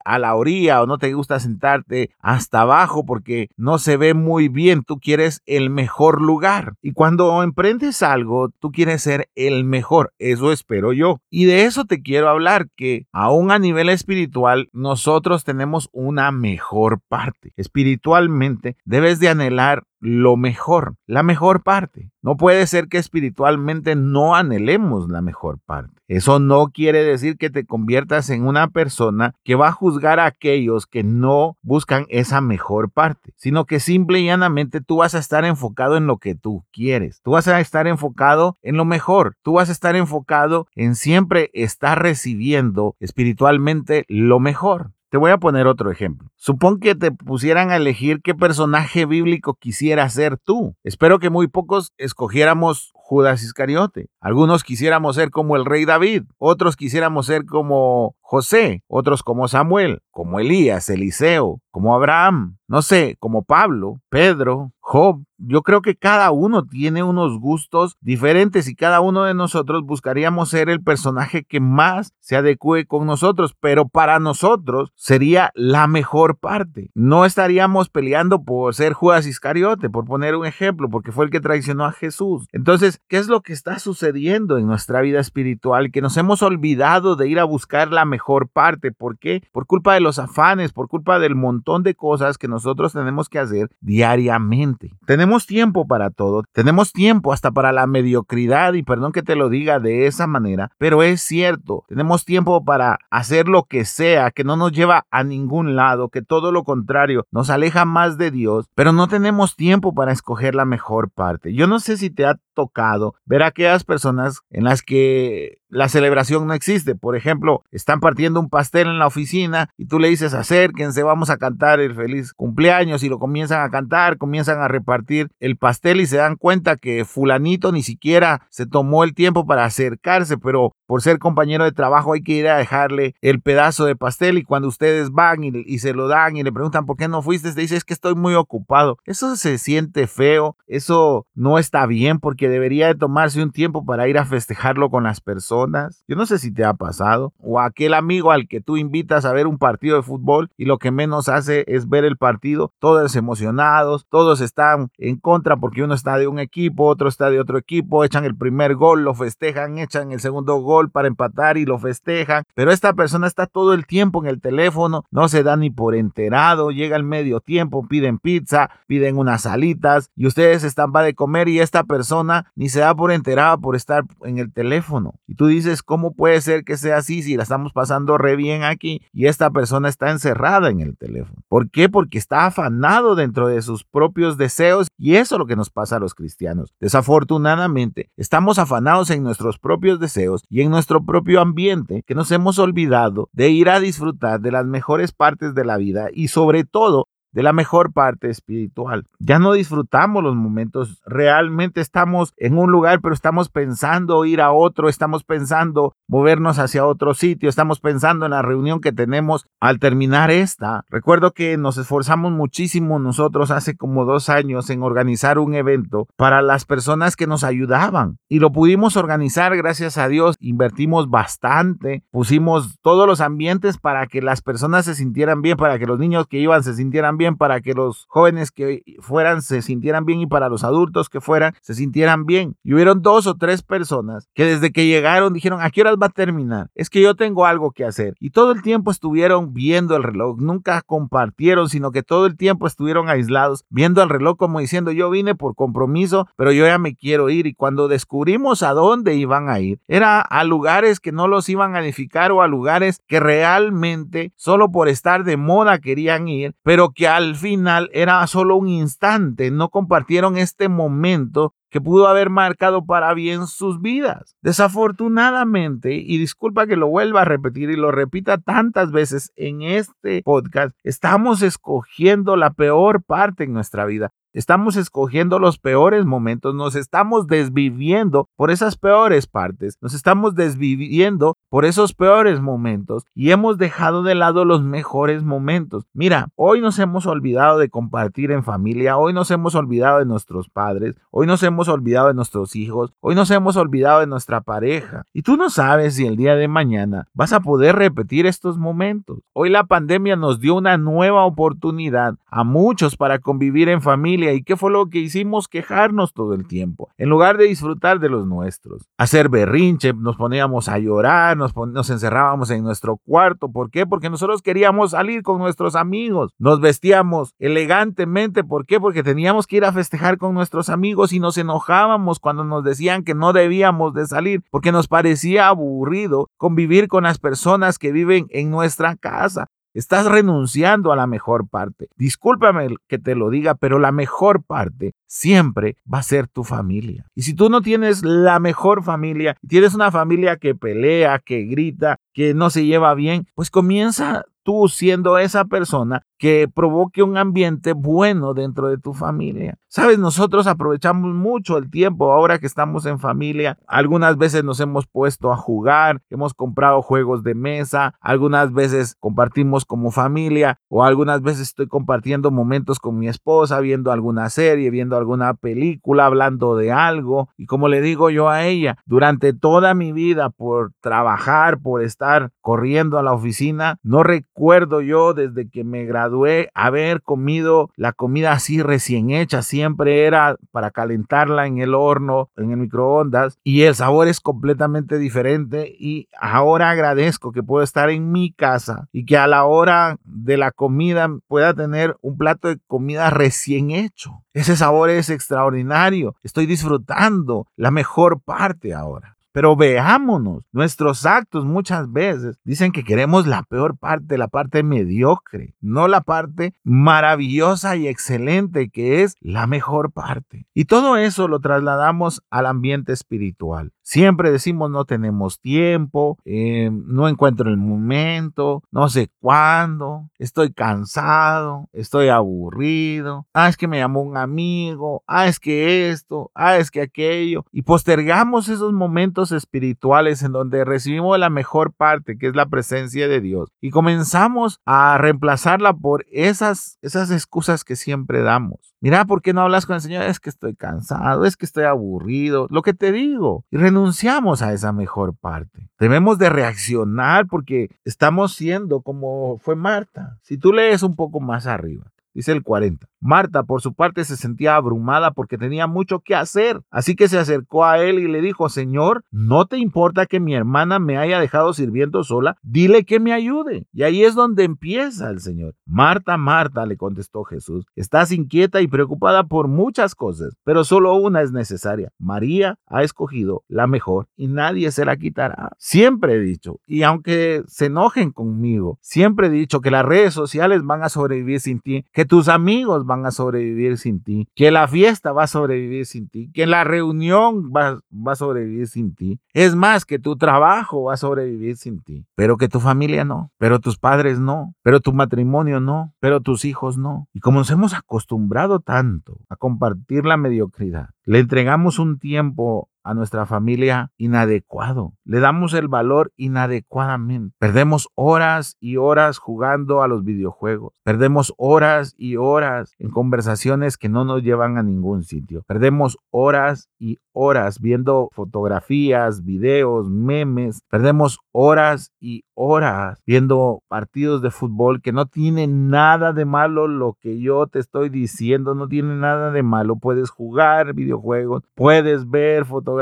a 0.06 0.20
la 0.20 0.36
orilla 0.36 0.82
o 0.82 0.86
no 0.86 0.98
te 0.98 1.14
gusta 1.14 1.40
sentarte 1.40 2.12
hasta 2.20 2.62
abajo 2.62 3.06
porque 3.06 3.50
no 3.58 3.78
se 3.78 3.98
ve 3.98 4.14
muy 4.14 4.48
bien, 4.48 4.84
tú 4.84 5.00
quieres 5.00 5.42
el 5.46 5.70
mejor 5.70 6.22
lugar. 6.22 6.74
Y 6.82 6.92
cuando 6.92 7.42
emprendes 7.44 8.04
algo, 8.04 8.50
tú 8.60 8.72
quieres 8.72 9.02
ser 9.02 9.30
el 9.36 9.64
mejor, 9.64 10.14
eso 10.20 10.52
espero 10.52 10.94
yo. 10.94 11.20
Y 11.30 11.46
de 11.46 11.66
eso 11.66 11.86
te 11.86 12.02
quiero 12.02 12.30
hablar, 12.30 12.68
que 12.76 13.06
aún 13.12 13.52
a 13.52 13.60
nivel 13.60 13.90
espiritual, 13.90 14.70
nosotros 14.74 15.44
tenemos 15.44 15.90
una 15.92 16.32
mejor 16.32 17.00
parte. 17.08 17.54
Espiritualmente, 17.56 18.78
debes 18.86 19.20
de 19.20 19.30
anhelar 19.30 19.84
lo 20.00 20.38
mejor, 20.38 20.96
la 21.08 21.24
mejor 21.24 21.64
parte. 21.64 22.12
No 22.22 22.38
puede 22.38 22.68
ser 22.68 22.88
que 22.88 22.98
espiritualmente 22.98 23.96
no 23.96 24.36
anhelemos 24.36 25.10
la 25.10 25.22
mejor 25.22 25.60
parte. 25.60 25.99
Eso 26.10 26.40
no 26.40 26.70
quiere 26.70 27.04
decir 27.04 27.38
que 27.38 27.52
te 27.52 27.66
conviertas 27.66 28.32
en 28.32 28.48
una 28.48 28.68
persona 28.70 29.36
que 29.44 29.54
va 29.54 29.68
a 29.68 29.72
juzgar 29.72 30.20
a 30.20 30.26
aquellos 30.26 30.88
que 30.88 31.04
no 31.04 31.56
buscan 31.62 32.08
esa 32.10 32.42
mejor 32.42 32.90
parte, 32.90 33.32
sino 33.38 33.66
que 33.66 33.80
simple 33.80 34.20
y 34.20 34.26
llanamente 34.26 34.82
tú 34.82 34.98
vas 34.98 35.14
a 35.14 35.20
estar 35.20 35.46
enfocado 35.46 35.98
en 35.98 36.08
lo 36.08 36.18
que 36.18 36.34
tú 36.34 36.66
quieres. 36.74 37.22
Tú 37.24 37.32
vas 37.32 37.48
a 37.48 37.60
estar 37.60 37.86
enfocado 37.86 38.58
en 38.64 38.76
lo 38.76 38.86
mejor. 38.86 39.36
Tú 39.44 39.54
vas 39.54 39.70
a 39.70 39.72
estar 39.72 39.96
enfocado 39.96 40.68
en 40.76 40.96
siempre 40.96 41.52
estar 41.54 42.02
recibiendo 42.02 42.96
espiritualmente 43.00 44.06
lo 44.08 44.40
mejor. 44.40 44.92
Te 45.10 45.18
voy 45.18 45.32
a 45.32 45.40
poner 45.40 45.66
otro 45.66 45.92
ejemplo. 45.92 46.30
Supón 46.36 46.80
que 46.80 46.94
te 46.94 47.12
pusieran 47.12 47.72
a 47.72 47.78
elegir 47.78 48.22
qué 48.22 48.36
personaje 48.36 49.08
bíblico 49.08 49.56
quisiera 49.56 50.08
ser 50.10 50.38
tú. 50.38 50.76
Espero 50.84 51.18
que 51.18 51.32
muy 51.32 51.48
pocos 51.48 51.94
escogiéramos 51.98 52.94
Judas 53.10 53.42
Iscariote. 53.42 54.12
Algunos 54.22 54.64
quisiéramos 54.64 55.16
ser 55.16 55.32
como 55.32 55.56
el 55.56 55.66
rey 55.66 55.84
David, 55.86 56.26
otros 56.38 56.76
quisiéramos 56.76 57.26
ser 57.26 57.44
como 57.46 58.16
José, 58.22 58.84
otros 58.88 59.24
como 59.24 59.48
Samuel, 59.48 60.04
como 60.12 60.40
Elías, 60.40 60.88
Eliseo, 60.92 61.60
como 61.72 61.96
Abraham, 61.96 62.58
no 62.68 62.84
sé, 62.84 63.16
como 63.20 63.44
Pablo, 63.44 64.00
Pedro, 64.10 64.74
Job. 64.80 65.24
Yo 65.38 65.62
creo 65.64 65.82
que 65.82 65.96
cada 65.96 66.30
uno 66.32 66.66
tiene 66.66 67.02
unos 67.02 67.40
gustos 67.40 67.96
diferentes 68.02 68.68
y 68.68 68.76
cada 68.76 69.00
uno 69.00 69.24
de 69.24 69.34
nosotros 69.34 69.84
buscaríamos 69.84 70.50
ser 70.50 70.70
el 70.70 70.84
personaje 70.84 71.44
que 71.44 71.60
más 71.60 72.12
se 72.20 72.36
adecue 72.36 72.86
con 72.86 73.08
nosotros, 73.08 73.56
pero 73.60 73.88
para 73.88 74.20
nosotros 74.20 74.92
sería 74.96 75.52
la 75.56 75.88
mejor 75.88 76.38
parte. 76.38 76.92
No 76.94 77.26
estaríamos 77.26 77.90
peleando 77.90 78.44
por 78.44 78.76
ser 78.76 78.94
Judas 78.94 79.26
Iscariote, 79.26 79.90
por 79.90 80.06
poner 80.06 80.36
un 80.36 80.46
ejemplo, 80.46 80.90
porque 80.90 81.12
fue 81.12 81.26
el 81.26 81.32
que 81.32 81.40
traicionó 81.40 81.86
a 81.86 81.92
Jesús. 81.92 82.46
Entonces, 82.52 82.99
¿qué 83.08 83.18
es 83.18 83.28
lo 83.28 83.42
que 83.42 83.54
está 83.54 83.80
sucediendo 83.80 84.58
en 84.58 84.68
nuestra 84.68 85.02
vida 85.02 85.20
espiritual? 85.20 85.92
Que 85.92 86.02
nos 86.02 86.18
hemos 86.18 86.42
olvidado 86.42 87.16
de 87.16 87.28
ir 87.28 87.40
a 87.40 87.44
buscar 87.44 87.92
la 87.92 88.06
mejor 88.06 88.50
parte. 88.50 88.92
¿Por 88.92 89.18
qué? 89.18 89.44
Por 89.52 89.66
culpa 89.66 89.94
de 89.94 90.02
los 90.02 90.20
afanes, 90.20 90.74
por 90.74 90.88
culpa 90.88 91.20
del 91.20 91.36
montón 91.36 91.84
de 91.84 91.96
cosas 91.96 92.38
que 92.38 92.48
nosotros 92.48 92.94
tenemos 92.94 93.30
que 93.30 93.40
hacer 93.40 93.70
diariamente. 93.80 94.92
Tenemos 95.06 95.46
tiempo 95.46 95.88
para 95.88 96.10
todo, 96.10 96.44
tenemos 96.52 96.92
tiempo 96.92 97.34
hasta 97.34 97.52
para 97.52 97.72
la 97.72 97.88
mediocridad 97.88 98.74
y 98.74 98.84
perdón 98.84 99.12
que 99.12 99.24
te 99.24 99.36
lo 99.36 99.50
diga 99.50 99.80
de 99.80 100.08
esa 100.08 100.28
manera, 100.28 100.72
pero 100.78 101.04
es 101.04 101.22
cierto, 101.22 101.84
tenemos 101.88 102.26
tiempo 102.26 102.64
para 102.64 103.00
hacer 103.10 103.48
lo 103.48 103.64
que 103.64 103.86
sea, 103.86 104.32
que 104.32 104.44
no 104.44 104.56
nos 104.56 104.72
lleva 104.72 105.06
a 105.12 105.24
ningún 105.24 105.76
lado, 105.76 106.10
que 106.10 106.22
todo 106.22 106.52
lo 106.52 106.64
contrario, 106.64 107.26
nos 107.32 107.50
aleja 107.50 107.86
más 107.86 108.18
de 108.18 108.32
Dios, 108.32 108.68
pero 108.76 108.92
no 108.92 109.08
tenemos 109.08 109.56
tiempo 109.56 109.94
para 109.94 110.12
escoger 110.12 110.56
la 110.56 110.66
mejor 110.66 111.10
parte. 111.10 111.54
Yo 111.54 111.68
no 111.68 111.80
sé 111.80 111.98
si 111.98 112.10
te 112.10 112.26
ha 112.26 112.40
tocado 112.54 112.89
ver 113.26 113.44
a 113.44 113.48
aquellas 113.48 113.84
personas 113.84 114.40
en 114.50 114.64
las 114.64 114.82
que 114.82 115.60
la 115.70 115.88
celebración 115.88 116.48
no 116.48 116.54
existe. 116.54 116.96
Por 116.96 117.16
ejemplo, 117.16 117.64
están 117.72 118.00
partiendo 118.00 118.40
un 118.40 118.50
pastel 118.50 118.88
en 118.88 119.00
la 119.00 119.08
oficina 119.08 119.70
y 119.78 119.86
tú 119.86 120.00
le 120.00 120.10
dices 120.10 120.34
acérquense, 120.34 121.04
vamos 121.04 121.30
a 121.30 121.38
cantar 121.38 121.80
el 121.80 121.96
feliz 121.96 122.34
cumpleaños 122.34 123.04
y 123.04 123.10
lo 123.10 123.20
comienzan 123.20 123.62
a 123.62 123.70
cantar, 123.70 124.18
comienzan 124.18 124.62
a 124.62 124.68
repartir 124.68 125.30
el 125.40 125.58
pastel 125.58 126.02
y 126.02 126.08
se 126.08 126.18
dan 126.18 126.36
cuenta 126.36 126.76
que 126.76 127.06
fulanito 127.06 127.72
ni 127.72 127.84
siquiera 127.84 128.48
se 128.50 128.66
tomó 128.66 129.04
el 129.04 129.14
tiempo 129.14 129.46
para 129.46 129.66
acercarse, 129.66 130.38
pero 130.38 130.76
por 130.88 131.02
ser 131.02 131.20
compañero 131.20 131.64
de 131.64 131.72
trabajo 131.72 132.14
hay 132.14 132.22
que 132.22 132.34
ir 132.34 132.48
a 132.48 132.58
dejarle 132.58 133.16
el 133.22 133.42
pedazo 133.42 133.86
de 133.86 133.96
pastel 133.96 134.38
y 134.38 134.44
cuando 134.44 134.68
ustedes 134.68 135.12
van 135.12 135.44
y, 135.44 135.80
se 135.80 135.94
lo 135.94 136.08
dan 136.08 136.36
y 136.36 136.44
le 136.44 136.52
preguntan 136.52 136.86
por 136.86 136.98
qué 136.98 137.08
no 137.08 137.22
fuiste, 137.22 137.54
te 137.54 137.62
dice 137.62 137.76
es 137.76 137.86
que 137.86 137.94
estoy 137.94 138.16
muy 138.16 138.34
ocupado. 138.34 138.98
Eso 139.06 139.36
se 139.36 139.58
siente 139.60 140.08
feo, 140.08 140.58
eso 140.68 141.28
no 141.36 141.60
está 141.60 141.86
bien 141.86 142.20
porque 142.20 142.50
debería 142.50 142.88
de 142.88 142.96
tomarse 142.96 143.42
un 143.42 143.52
tiempo 143.52 143.86
para 143.86 144.08
ir 144.08 144.18
a 144.18 144.26
festejarlo 144.26 144.90
con 144.90 145.04
las 145.04 145.22
personas 145.22 145.59
yo 146.08 146.16
no 146.16 146.26
sé 146.26 146.40
si 146.40 146.54
te 146.54 146.64
ha 146.64 146.74
pasado. 146.74 147.34
O 147.40 147.60
aquel 147.60 147.94
amigo 147.94 148.32
al 148.32 148.48
que 148.48 148.62
tú 148.62 148.78
invitas 148.78 149.26
a 149.26 149.34
ver 149.34 149.48
un 149.48 149.58
partido 149.58 149.98
de 149.98 150.04
fútbol 150.04 150.50
y 150.58 150.66
lo 150.66 150.78
que 150.78 150.92
menos 150.92 151.30
hace 151.30 151.66
es 151.68 151.90
ver 151.90 152.06
el 152.06 152.18
partido, 152.18 152.72
todos 152.80 153.16
emocionados, 153.16 154.06
todos 154.10 154.42
están 154.42 154.90
en 154.98 155.18
contra 155.18 155.58
porque 155.58 155.84
uno 155.84 155.94
está 155.94 156.18
de 156.18 156.28
un 156.28 156.40
equipo, 156.40 156.86
otro 156.86 157.10
está 157.10 157.30
de 157.30 157.40
otro 157.40 157.58
equipo, 157.58 158.04
echan 158.04 158.26
el 158.26 158.36
primer 158.36 158.76
gol, 158.76 159.04
lo 159.04 159.14
festejan, 159.14 159.78
echan 159.78 160.12
el 160.12 160.20
segundo 160.20 160.56
gol 160.58 160.90
para 160.90 161.08
empatar 161.08 161.58
y 161.58 161.66
lo 161.66 161.78
festejan. 161.80 162.44
Pero 162.56 162.72
esta 162.72 162.94
persona 162.94 163.28
está 163.28 163.46
todo 163.46 163.74
el 163.74 163.86
tiempo 163.86 164.22
en 164.22 164.30
el 164.30 164.42
teléfono, 164.42 165.06
no 165.12 165.28
se 165.28 165.44
da 165.44 165.56
ni 165.58 165.70
por 165.70 165.96
enterado, 165.96 166.72
llega 166.72 166.96
el 166.96 167.04
medio 167.04 167.40
tiempo, 167.40 167.88
piden 167.88 168.18
pizza, 168.18 168.70
piden 168.88 169.18
unas 169.18 169.44
salitas 169.44 170.10
y 170.16 170.28
ustedes 170.28 170.64
están 170.64 170.92
para 170.92 171.06
de 171.06 171.14
comer 171.14 171.48
y 171.48 171.60
esta 171.60 171.84
persona 171.84 172.52
ni 172.56 172.70
se 172.70 172.80
da 172.80 172.96
por 172.96 173.12
enterada 173.12 173.58
por 173.58 173.76
estar 173.76 174.04
en 174.24 174.38
el 174.38 174.52
teléfono. 174.52 175.16
Y 175.28 175.36
tú 175.36 175.48
dices, 175.50 175.84
¿cómo 175.84 176.14
puede 176.14 176.42
ser 176.42 176.64
que 176.64 176.78
sea 176.78 176.98
así 176.98 177.22
si 177.22 177.36
la 177.36 177.44
estamos 177.44 177.74
pasando 177.74 178.18
re 178.18 178.36
bien 178.36 178.64
aquí 178.64 179.02
y 179.14 179.28
esta 179.28 179.50
persona 179.52 179.90
está 179.90 180.12
encerrada 180.12 180.70
en 180.70 180.80
el 180.80 180.98
teléfono? 180.98 181.42
¿Por 181.48 181.70
qué? 181.70 181.90
Porque 181.90 182.18
está 182.18 182.46
afanado 182.46 183.16
dentro 183.16 183.48
de 183.48 183.62
sus 183.62 183.84
propios 183.84 184.38
deseos 184.38 184.88
y 184.98 185.16
eso 185.16 185.36
es 185.36 185.40
lo 185.40 185.46
que 185.46 185.56
nos 185.56 185.70
pasa 185.70 185.98
a 185.98 186.00
los 186.00 186.16
cristianos. 186.16 186.74
Desafortunadamente, 186.80 188.10
estamos 188.18 188.60
afanados 188.60 189.10
en 189.10 189.24
nuestros 189.24 189.60
propios 189.60 190.00
deseos 190.00 190.44
y 190.50 190.62
en 190.62 190.72
nuestro 190.72 191.04
propio 191.04 191.42
ambiente 191.42 192.04
que 192.06 192.16
nos 192.16 192.32
hemos 192.32 192.60
olvidado 192.60 193.30
de 193.34 193.50
ir 193.50 193.70
a 193.70 193.80
disfrutar 193.80 194.40
de 194.42 194.52
las 194.52 194.66
mejores 194.66 195.12
partes 195.12 195.54
de 195.54 195.66
la 195.66 195.78
vida 195.78 196.10
y 196.14 196.30
sobre 196.30 196.64
todo 196.64 197.08
de 197.32 197.44
la 197.44 197.54
mejor 197.54 197.94
parte 197.94 198.30
espiritual. 198.30 199.06
Ya 199.20 199.40
no 199.40 199.54
disfrutamos 199.54 200.24
los 200.24 200.36
momentos, 200.36 201.02
realmente 201.06 201.82
estamos 201.82 202.34
en 202.38 202.58
un 202.58 202.72
lugar, 202.72 203.02
pero 203.02 203.14
estamos 203.14 203.50
pensando 203.50 204.26
ir 204.26 204.42
a 204.42 204.52
otro, 204.52 204.90
estamos 204.90 205.24
pensando 205.24 205.94
movernos 206.08 206.60
hacia 206.60 206.86
otro 206.86 207.14
sitio, 207.14 207.50
estamos 207.50 207.80
pensando 207.80 208.26
en 208.26 208.32
la 208.32 208.42
reunión 208.42 208.82
que 208.82 208.92
tenemos 208.92 209.48
al 209.60 209.80
terminar 209.80 210.32
esta. 210.32 210.86
Recuerdo 210.90 211.32
que 211.32 211.58
nos 211.58 211.78
esforzamos 211.78 212.32
muchísimo 212.32 213.00
nosotros 213.00 213.52
hace 213.52 213.76
como 213.76 214.06
dos 214.06 214.30
años 214.30 214.70
en 214.70 214.84
organizar 214.84 215.40
un 215.40 215.54
evento 215.54 216.08
para 216.16 216.42
las 216.42 216.66
personas 216.66 217.16
que 217.16 217.28
nos 217.28 217.44
ayudaban 217.44 218.18
y 218.28 218.40
lo 218.40 218.52
pudimos 218.52 218.98
organizar, 218.98 219.56
gracias 219.56 219.98
a 219.98 220.08
Dios, 220.08 220.36
invertimos 220.40 221.10
bastante, 221.10 222.04
pusimos 222.12 222.80
todos 222.82 223.08
los 223.08 223.22
ambientes 223.22 223.78
para 223.78 224.08
que 224.08 224.22
las 224.22 224.42
personas 224.42 224.86
se 224.86 224.96
sintieran 224.96 225.42
bien, 225.42 225.58
para 225.58 225.78
que 225.80 225.86
los 225.86 226.00
niños 226.00 226.28
que 226.28 226.40
iban 226.40 226.64
se 226.64 226.74
sintieran 226.74 227.18
bien, 227.18 227.19
para 227.38 227.62
que 227.62 227.74
los 227.74 228.06
jóvenes 228.08 228.52
que 228.52 228.84
fueran 229.00 229.42
se 229.42 229.62
sintieran 229.62 230.06
bien 230.06 230.22
y 230.22 230.28
para 230.28 230.50
los 230.50 230.64
adultos 230.64 231.10
que 231.10 231.22
fueran 231.22 231.54
se 231.62 231.74
sintieran 231.74 232.26
bien. 232.26 232.56
Y 232.64 232.74
hubieron 232.74 233.02
dos 233.02 233.28
o 233.28 233.36
tres 233.36 233.62
personas 233.62 234.28
que 234.34 234.46
desde 234.46 234.72
que 234.72 234.88
llegaron 234.88 235.34
dijeron, 235.34 235.62
¿a 235.62 235.70
qué 235.70 235.82
horas 235.82 235.98
va 236.02 236.08
a 236.08 236.10
terminar? 236.10 236.70
Es 236.76 236.90
que 236.90 237.02
yo 237.02 237.16
tengo 237.16 237.46
algo 237.46 237.72
que 237.72 237.86
hacer. 237.86 238.16
Y 238.20 238.32
todo 238.32 238.52
el 238.52 238.62
tiempo 238.62 238.92
estuvieron 238.92 239.54
viendo 239.54 239.96
el 239.96 240.04
reloj, 240.04 240.40
nunca 240.40 240.82
compartieron, 240.82 241.70
sino 241.70 241.92
que 241.92 242.04
todo 242.04 242.26
el 242.26 242.38
tiempo 242.38 242.68
estuvieron 242.68 243.10
aislados, 243.10 243.66
viendo 243.70 244.02
el 244.02 244.10
reloj 244.10 244.38
como 244.38 244.60
diciendo, 244.60 244.92
yo 244.92 245.10
vine 245.10 245.36
por 245.36 245.56
compromiso, 245.56 246.28
pero 246.38 246.52
yo 246.52 246.66
ya 246.66 246.78
me 246.78 246.96
quiero 246.96 247.30
ir. 247.30 247.48
Y 247.48 247.54
cuando 247.54 247.88
descubrimos 247.88 248.64
a 248.64 248.72
dónde 248.72 249.16
iban 249.16 249.50
a 249.50 249.60
ir, 249.60 249.80
era 249.88 250.22
a 250.22 250.44
lugares 250.44 251.00
que 251.00 251.12
no 251.12 251.28
los 251.28 251.50
iban 251.50 251.76
a 251.76 251.82
edificar 251.82 252.32
o 252.32 252.42
a 252.42 252.48
lugares 252.48 253.02
que 253.08 253.20
realmente 253.20 254.32
solo 254.36 254.72
por 254.72 254.88
estar 254.88 255.24
de 255.24 255.38
moda 255.38 255.80
querían 255.80 256.28
ir, 256.28 256.56
pero 256.64 256.92
que 256.92 257.08
al 257.16 257.36
final 257.36 257.90
era 257.94 258.26
solo 258.28 258.56
un 258.56 258.68
instante, 258.68 259.52
no 259.52 259.70
compartieron 259.70 260.38
este 260.38 260.70
momento 260.70 261.54
que 261.70 261.82
pudo 261.82 262.08
haber 262.08 262.30
marcado 262.30 262.86
para 262.86 263.14
bien 263.14 263.48
sus 263.48 263.82
vidas. 263.82 264.36
Desafortunadamente, 264.42 265.94
y 265.94 266.18
disculpa 266.18 266.68
que 266.68 266.76
lo 266.76 266.88
vuelva 266.88 267.22
a 267.22 267.26
repetir 267.26 267.70
y 267.70 267.76
lo 267.76 267.92
repita 267.92 268.38
tantas 268.38 268.92
veces 268.92 269.32
en 269.36 269.62
este 269.62 270.22
podcast, 270.24 270.76
estamos 270.84 271.42
escogiendo 271.42 272.36
la 272.36 272.52
peor 272.54 273.04
parte 273.04 273.44
en 273.44 273.54
nuestra 273.54 273.86
vida. 273.86 274.12
Estamos 274.32 274.76
escogiendo 274.76 275.40
los 275.40 275.58
peores 275.58 276.06
momentos, 276.06 276.54
nos 276.54 276.76
estamos 276.76 277.26
desviviendo 277.26 278.30
por 278.36 278.52
esas 278.52 278.78
peores 278.78 279.26
partes, 279.26 279.80
nos 279.82 279.96
estamos 279.96 280.36
desviviendo 280.36 281.36
por 281.50 281.66
esos 281.66 281.96
peores 281.96 282.40
momentos 282.40 283.08
y 283.16 283.32
hemos 283.32 283.58
dejado 283.58 284.04
de 284.04 284.14
lado 284.14 284.46
los 284.46 284.62
mejores 284.62 285.24
momentos. 285.24 285.86
Mira, 285.94 286.28
hoy 286.36 286.62
nos 286.62 286.78
hemos 286.78 287.08
olvidado 287.08 287.58
de 287.58 287.70
compartir 287.70 288.30
en 288.30 288.44
familia, 288.44 288.98
hoy 288.98 289.14
nos 289.14 289.32
hemos 289.32 289.56
olvidado 289.56 289.98
de 289.98 290.06
nuestros 290.06 290.48
padres, 290.48 290.94
hoy 291.10 291.26
nos 291.26 291.42
hemos 291.42 291.68
olvidado 291.68 292.10
de 292.10 292.14
nuestros 292.14 292.56
hijos, 292.56 292.94
hoy 293.00 293.16
nos 293.16 293.32
hemos 293.32 293.58
olvidado 293.58 294.02
de 294.02 294.08
nuestra 294.08 294.42
pareja. 294.42 295.06
Y 295.12 295.24
tú 295.24 295.38
no 295.38 295.50
sabes 295.50 295.96
si 295.96 296.06
el 296.06 296.18
día 296.18 296.36
de 296.36 296.48
mañana 296.48 297.08
vas 297.16 297.34
a 297.34 297.40
poder 297.40 297.78
repetir 297.78 298.28
estos 298.28 298.60
momentos. 298.60 299.22
Hoy 299.34 299.50
la 299.50 299.64
pandemia 299.64 300.16
nos 300.16 300.40
dio 300.40 300.54
una 300.54 300.78
nueva 300.78 301.26
oportunidad 301.26 302.14
a 302.28 302.44
muchos 302.44 302.96
para 302.96 303.18
convivir 303.18 303.70
en 303.70 303.82
familia 303.82 304.19
¿Y 304.20 304.44
qué 304.44 304.56
fue 304.56 304.72
lo 304.72 304.90
que 304.90 305.00
hicimos? 305.00 305.48
Quejarnos 305.48 306.14
todo 306.14 306.34
el 306.34 306.48
tiempo, 306.48 306.90
en 306.98 307.10
lugar 307.10 307.38
de 307.38 307.46
disfrutar 307.46 308.00
de 308.00 308.10
los 308.10 308.28
nuestros. 308.28 308.84
Hacer 308.98 309.30
berrinche, 309.30 309.94
nos 309.94 310.18
poníamos 310.18 310.70
a 310.70 310.78
llorar, 310.78 311.38
nos, 311.38 311.56
nos 311.56 311.90
encerrábamos 311.90 312.52
en 312.52 312.64
nuestro 312.64 312.98
cuarto. 312.98 313.50
¿Por 313.52 313.72
qué? 313.72 313.86
Porque 313.86 314.10
nosotros 314.10 314.42
queríamos 314.42 314.92
salir 314.92 315.24
con 315.24 315.40
nuestros 315.40 315.76
amigos. 315.76 316.34
Nos 316.38 316.60
vestíamos 316.60 317.34
elegantemente. 317.40 318.44
¿Por 318.44 318.66
qué? 318.66 318.80
Porque 318.80 319.04
teníamos 319.04 319.48
que 319.48 319.58
ir 319.58 319.66
a 319.66 319.72
festejar 319.72 320.18
con 320.18 320.34
nuestros 320.34 320.70
amigos 320.70 321.14
y 321.14 321.20
nos 321.20 321.38
enojábamos 321.38 322.20
cuando 322.20 322.44
nos 322.44 322.64
decían 322.64 323.04
que 323.04 323.16
no 323.16 323.34
debíamos 323.34 323.94
de 323.94 324.06
salir 324.06 324.44
porque 324.52 324.72
nos 324.72 324.88
parecía 324.88 325.48
aburrido 325.48 326.30
convivir 326.38 326.88
con 326.88 327.04
las 327.04 327.18
personas 327.18 327.78
que 327.78 327.92
viven 327.92 328.28
en 328.30 328.50
nuestra 328.50 328.96
casa. 328.96 329.48
Estás 329.74 330.06
renunciando 330.06 330.92
a 330.92 330.96
la 330.96 331.08
mejor 331.08 331.48
parte. 331.48 331.90
Discúlpame 331.96 332.76
que 332.88 332.98
te 332.98 333.16
lo 333.16 333.30
diga, 333.30 333.56
pero 333.56 333.80
la 333.80 333.92
mejor 333.92 334.44
parte 334.44 334.94
siempre 335.08 335.78
va 335.92 336.00
a 336.00 336.04
ser 336.04 336.28
tu 336.28 336.44
familia. 336.44 337.06
Y 337.16 337.22
si 337.24 337.34
tú 337.34 337.50
no 337.50 337.62
tienes 337.62 338.04
la 338.04 338.40
mejor 338.40 338.84
familia, 338.84 339.38
tienes 339.48 339.74
una 339.76 339.92
familia 339.92 340.38
que 340.38 340.56
pelea, 340.56 341.20
que 341.20 341.44
grita, 341.44 341.98
que 342.14 342.34
no 342.34 342.50
se 342.50 342.66
lleva 342.66 342.94
bien, 342.96 343.28
pues 343.36 343.52
comienza 343.52 344.26
siendo 344.68 345.18
esa 345.18 345.46
persona 345.46 346.04
que 346.18 346.50
provoque 346.54 347.02
un 347.02 347.18
ambiente 347.18 347.72
bueno 347.74 348.34
dentro 348.34 348.68
de 348.68 348.78
tu 348.78 348.94
familia. 348.94 349.58
Sabes, 349.70 350.00
nosotros 350.00 350.48
aprovechamos 350.48 351.14
mucho 351.14 351.58
el 351.58 351.70
tiempo 351.70 352.12
ahora 352.12 352.40
que 352.40 352.48
estamos 352.48 352.86
en 352.86 353.00
familia. 353.00 353.58
Algunas 353.68 354.18
veces 354.18 354.44
nos 354.44 354.60
hemos 354.60 354.86
puesto 354.86 355.32
a 355.32 355.38
jugar, 355.38 356.02
hemos 356.10 356.34
comprado 356.34 356.82
juegos 356.82 357.24
de 357.24 357.36
mesa, 357.36 357.94
algunas 358.02 358.52
veces 358.52 358.98
compartimos 359.00 359.64
como 359.64 359.92
familia 359.92 360.60
o 360.68 360.84
algunas 360.84 361.22
veces 361.22 361.50
estoy 361.50 361.68
compartiendo 361.68 362.32
momentos 362.32 362.80
con 362.80 362.98
mi 362.98 363.08
esposa, 363.08 363.62
viendo 363.62 363.92
alguna 363.92 364.30
serie, 364.30 364.72
viendo 364.72 364.98
alguna 364.98 365.36
película, 365.36 366.06
hablando 366.06 366.58
de 366.58 366.74
algo. 366.74 367.30
Y 367.38 367.46
como 367.46 367.70
le 367.70 367.80
digo 367.82 368.10
yo 368.10 368.28
a 368.28 368.44
ella, 368.44 368.78
durante 368.86 369.32
toda 369.32 369.74
mi 369.74 369.94
vida 369.94 370.32
por 370.32 370.74
trabajar, 370.82 371.62
por 371.62 371.82
estar 371.82 372.32
corriendo 372.42 372.98
a 372.98 373.04
la 373.04 373.14
oficina, 373.14 373.78
no 373.84 374.04
recuerdo 374.04 374.39
recuerdo 374.40 374.80
yo 374.80 375.14
desde 375.14 375.50
que 375.50 375.66
me 375.66 375.84
gradué 375.84 376.50
haber 376.54 377.02
comido 377.02 377.72
la 377.76 377.92
comida 377.92 378.32
así 378.32 378.64
recién 378.64 379.10
hecha. 379.10 379.42
Siempre 379.42 380.06
era 380.06 380.38
para 380.52 380.72
calentarla 380.72 381.46
en 381.46 381.58
el 381.58 381.76
horno, 381.76 382.30
en 382.38 382.52
el 382.52 382.58
microondas. 382.58 383.38
Y 383.44 383.64
el 383.64 383.76
sabor 383.76 384.08
es 384.08 384.22
completamente 384.22 384.98
diferente. 384.98 385.76
Y 385.78 386.08
ahora 386.18 386.70
agradezco 386.70 387.34
que 387.34 387.44
puedo 387.44 387.66
estar 387.66 387.90
en 387.90 388.14
mi 388.14 388.32
casa 388.32 388.88
y 388.94 389.06
que 389.06 389.18
a 389.18 389.28
la 389.28 389.44
hora 389.44 389.98
de 390.06 390.38
la 390.38 390.52
comida 390.52 391.10
pueda 391.28 391.54
tener 391.54 391.98
un 392.02 392.18
plato 392.18 392.48
de 392.48 392.60
comida 392.66 393.10
recién 393.10 393.72
hecho. 393.72 394.24
Ese 394.34 394.56
sabor 394.56 394.90
es 394.90 395.10
extraordinario. 395.10 396.16
Estoy 396.24 396.46
disfrutando 396.46 397.48
la 397.58 397.72
mejor 397.72 398.22
parte 398.22 398.74
ahora. 398.74 399.19
Pero 399.32 399.56
veámonos, 399.56 400.44
nuestros 400.52 401.06
actos 401.06 401.46
muchas 401.46 401.92
veces 401.92 402.40
dicen 402.44 402.72
que 402.72 402.84
queremos 402.84 403.28
la 403.28 403.44
peor 403.44 403.78
parte, 403.78 404.18
la 404.18 404.28
parte 404.28 404.64
mediocre, 404.64 405.56
no 405.62 405.88
la 405.88 406.02
parte 406.02 406.54
maravillosa 406.64 407.76
y 407.76 407.88
excelente 407.88 408.70
que 408.70 409.04
es 409.04 409.16
la 409.20 409.48
mejor 409.48 409.92
parte. 409.92 410.48
Y 410.54 410.66
todo 410.66 410.98
eso 410.98 411.28
lo 411.28 411.40
trasladamos 411.40 412.24
al 412.30 412.48
ambiente 412.48 412.92
espiritual. 412.94 413.72
Siempre 413.82 414.32
decimos 414.32 414.70
no 414.70 414.86
tenemos 414.86 415.40
tiempo, 415.40 416.20
eh, 416.24 416.70
no 416.72 417.08
encuentro 417.08 417.50
el 417.50 417.58
momento, 417.58 418.62
no 418.70 418.88
sé 418.88 419.10
cuándo, 419.20 420.10
estoy 420.20 420.54
cansado, 420.54 421.68
estoy 421.74 422.10
aburrido, 422.10 423.26
ah, 423.34 423.50
es 423.50 423.58
que 423.58 423.68
me 423.68 423.80
llamó 423.80 424.02
un 424.04 424.16
amigo, 424.16 425.04
ah, 425.08 425.26
es 425.26 425.40
que 425.40 425.90
esto, 425.90 426.30
ah, 426.36 426.58
es 426.58 426.70
que 426.70 426.82
aquello. 426.82 427.46
Y 427.52 427.64
postergamos 427.64 428.48
esos 428.48 428.74
momentos 428.74 429.19
espirituales 429.32 430.24
en 430.24 430.32
donde 430.32 430.66
recibimos 430.66 431.20
la 431.20 431.30
mejor 431.30 431.74
parte, 431.74 432.18
que 432.18 432.28
es 432.28 432.36
la 432.36 432.48
presencia 432.48 433.08
de 433.08 433.22
Dios. 433.22 433.50
Y 433.62 433.70
comenzamos 433.70 434.60
a 434.66 434.98
reemplazarla 434.98 435.74
por 435.74 436.06
esas, 436.12 436.78
esas 436.82 437.12
excusas 437.12 437.64
que 437.64 437.76
siempre 437.76 438.22
damos. 438.22 438.74
Mira, 438.82 439.04
¿por 439.06 439.22
qué 439.22 439.34
no 439.34 439.42
hablas 439.42 439.66
con 439.66 439.76
el 439.76 439.82
Señor? 439.82 440.04
Es 440.04 440.20
que 440.20 440.30
estoy 440.30 440.56
cansado, 440.56 441.26
es 441.26 441.36
que 441.36 441.46
estoy 441.46 441.66
aburrido, 441.66 442.48
lo 442.50 442.62
que 442.62 442.74
te 442.74 442.94
digo. 442.94 443.44
Y 443.52 443.58
renunciamos 443.58 444.42
a 444.42 444.54
esa 444.54 444.72
mejor 444.72 445.16
parte. 445.16 445.70
Debemos 445.78 446.18
de 446.18 446.30
reaccionar 446.30 447.28
porque 447.28 447.70
estamos 447.84 448.34
siendo 448.34 448.82
como 448.82 449.38
fue 449.40 449.56
Marta. 449.56 450.18
Si 450.22 450.38
tú 450.38 450.54
lees 450.54 450.82
un 450.84 450.96
poco 450.96 451.20
más 451.20 451.46
arriba, 451.46 451.92
dice 452.14 452.32
el 452.32 452.44
40. 452.44 452.88
Marta, 453.00 453.44
por 453.44 453.62
su 453.62 453.74
parte, 453.74 454.04
se 454.04 454.18
sentía 454.18 454.56
abrumada 454.56 455.12
porque 455.12 455.38
tenía 455.38 455.68
mucho 455.68 456.00
que 456.00 456.16
hacer, 456.16 456.62
así 456.70 456.96
que 456.96 457.08
se 457.08 457.18
acercó 457.18 457.66
a 457.66 457.80
él 457.80 458.00
y 458.00 458.08
le 458.08 458.22
dijo, 458.22 458.50
Señor, 458.50 459.04
¿no 459.12 459.46
te 459.46 459.58
importa 459.58 460.06
que 460.06 460.20
mi 460.20 460.36
hermana 460.36 460.80
me 460.80 460.98
haya 460.98 461.20
dejado 461.20 461.54
sirviendo 461.54 462.04
sola? 462.04 462.38
Dile 462.42 462.86
que 462.86 463.00
me 463.00 463.14
ayude. 463.14 463.68
Y 463.72 463.84
ahí 463.84 464.04
es 464.04 464.16
donde 464.16 464.44
empieza 464.44 465.10
el 465.10 465.20
Señor. 465.22 465.56
Marta, 465.66 466.18
Marta, 466.18 466.66
le 466.66 466.78
contestó 466.78 467.24
Jesús, 467.24 467.66
estás 467.76 468.12
inquieta 468.12 468.62
y 468.62 468.68
preocupada 468.68 469.24
por 469.24 469.48
muchas 469.48 469.96
cosas, 469.96 470.36
pero 470.44 470.64
solo 470.64 470.96
una 470.96 471.22
es 471.22 471.32
necesaria. 471.32 471.92
María 471.98 472.58
ha 472.68 472.84
escogido 472.84 473.44
la 473.48 473.68
mejor 473.68 474.08
y 474.16 474.28
nadie 474.28 474.72
se 474.72 474.86
la 474.86 474.98
quitará. 474.98 475.52
Siempre 475.58 476.16
he 476.16 476.20
dicho, 476.20 476.60
y 476.66 476.84
aunque 476.84 477.44
se 477.48 477.68
enojen 477.68 478.12
conmigo, 478.12 478.78
siempre 478.82 479.28
he 479.28 479.32
dicho 479.32 479.62
que 479.62 479.72
las 479.72 479.86
redes 479.86 480.14
sociales 480.14 480.64
van 480.64 480.84
a 480.84 480.90
sobrevivir 480.90 481.40
sin 481.40 481.60
ti, 481.60 481.86
que 481.94 482.06
tus 482.06 482.28
amigos 482.28 482.86
van 482.90 483.06
a 483.06 483.12
sobrevivir 483.12 483.78
sin 483.78 484.04
ti, 484.04 484.28
que 484.36 484.52
la 484.52 484.68
fiesta 484.68 485.14
va 485.14 485.24
a 485.24 485.28
sobrevivir 485.28 485.86
sin 485.86 486.10
ti, 486.10 486.32
que 486.34 486.46
la 486.48 486.64
reunión 486.64 487.52
va, 487.56 487.80
va 487.94 488.12
a 488.14 488.16
sobrevivir 488.16 488.68
sin 488.68 488.96
ti. 488.96 489.20
Es 489.34 489.56
más, 489.56 489.86
que 489.86 490.00
tu 490.00 490.18
trabajo 490.18 490.84
va 490.84 490.96
a 490.96 490.98
sobrevivir 490.98 491.56
sin 491.56 491.80
ti, 491.82 492.06
pero 492.16 492.38
que 492.38 492.50
tu 492.50 492.60
familia 492.60 493.06
no, 493.06 493.32
pero 493.38 493.60
tus 493.60 493.78
padres 493.78 494.20
no, 494.20 494.56
pero 494.64 494.80
tu 494.80 494.92
matrimonio 494.92 495.60
no, 495.60 495.94
pero 496.00 496.20
tus 496.20 496.44
hijos 496.44 496.78
no. 496.78 497.08
Y 497.14 497.20
como 497.20 497.40
nos 497.40 497.52
hemos 497.52 497.74
acostumbrado 497.74 498.60
tanto 498.60 499.20
a 499.30 499.36
compartir 499.36 500.06
la 500.06 500.18
mediocridad, 500.18 500.90
le 501.06 501.20
entregamos 501.20 501.80
un 501.80 502.00
tiempo 502.00 502.70
a 502.90 502.96
nuestra 502.96 503.28
familia 503.28 503.92
inadecuado. 503.98 504.94
Le 505.06 505.20
damos 505.20 505.54
el 505.54 505.68
valor 505.68 506.12
inadecuadamente. 506.18 507.36
Perdemos 507.38 507.90
horas 507.94 508.58
y 508.60 508.78
horas 508.78 509.20
jugando 509.20 509.84
a 509.84 509.88
los 509.88 510.04
videojuegos. 510.04 510.74
Perdemos 510.84 511.34
horas 511.38 511.94
y 511.98 512.16
horas 512.16 512.74
en 512.80 512.90
conversaciones 512.90 513.78
que 513.78 513.90
no 513.90 514.06
nos 514.06 514.24
llevan 514.24 514.58
a 514.58 514.64
ningún 514.64 515.04
sitio. 515.04 515.44
Perdemos 515.46 516.00
horas 516.10 516.70
y 516.80 516.98
horas 517.14 517.60
viendo 517.60 518.10
fotografías, 518.12 519.24
videos, 519.24 519.88
memes. 519.90 520.64
Perdemos 520.70 521.20
horas 521.32 521.92
y 522.00 522.24
horas 522.34 523.04
viendo 523.06 523.62
partidos 523.68 524.22
de 524.22 524.32
fútbol 524.32 524.82
que 524.82 524.94
no 524.94 525.06
tiene 525.06 525.46
nada 525.46 526.14
de 526.14 526.26
malo 526.26 526.68
lo 526.68 526.98
que 527.00 527.20
yo 527.20 527.46
te 527.46 527.60
estoy 527.60 527.90
diciendo. 527.90 528.56
No 528.56 528.68
tiene 528.68 528.96
nada 528.96 529.32
de 529.32 529.44
malo. 529.44 529.76
Puedes 529.76 530.10
jugar 530.10 530.74
videojuegos, 530.74 531.44
puedes 531.54 532.10
ver 532.10 532.46
fotografías, 532.46 532.79